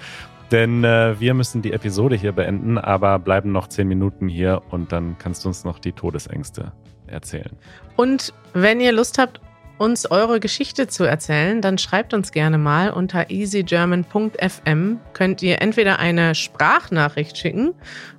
Denn 0.51 0.85
äh, 0.85 1.19
wir 1.19 1.35
müssen 1.35 1.63
die 1.63 1.73
Episode 1.73 2.17
hier 2.17 2.33
beenden, 2.33 2.77
aber 2.77 3.19
bleiben 3.19 3.51
noch 3.53 3.69
zehn 3.69 3.89
Minuten 3.89 4.29
hier 4.29 4.63
und 4.71 4.93
dann 4.93 5.17
kannst 5.19 5.45
du 5.45 5.49
uns 5.49 5.65
noch 5.65 5.79
die 5.79 5.93
Todesängste 5.93 6.73
erzählen. 7.07 7.57
Und 7.97 8.33
wenn 8.53 8.81
ihr 8.81 8.93
Lust 8.93 9.19
habt, 9.19 9.41
uns 9.79 10.11
eure 10.11 10.41
Geschichte 10.41 10.87
zu 10.87 11.05
erzählen, 11.05 11.61
dann 11.61 11.79
schreibt 11.79 12.15
uns 12.15 12.33
gerne 12.33 12.59
mal 12.59 12.91
unter 12.91 13.31
easygerman.fm. 13.31 15.01
Könnt 15.13 15.43
ihr 15.43 15.61
entweder 15.61 15.99
eine 15.99 16.35
Sprachnachricht 16.35 17.37
schicken 17.37 17.75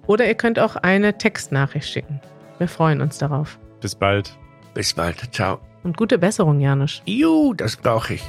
oder 0.08 0.28
ihr 0.28 0.36
könnt 0.36 0.60
auch 0.60 0.76
eine 0.76 1.18
Textnachricht 1.18 1.88
schicken. 1.88 2.22
Wir 2.58 2.68
freuen 2.68 3.02
uns 3.02 3.18
darauf. 3.18 3.60
Bis 3.82 3.96
bald. 3.96 4.38
Bis 4.74 4.94
bald. 4.94 5.34
Ciao. 5.34 5.60
Und 5.84 5.98
gute 5.98 6.18
Besserung, 6.18 6.60
Janusz. 6.60 7.02
Juhu, 7.06 7.54
das 7.54 7.76
brauche 7.76 8.16
ich. 8.16 8.24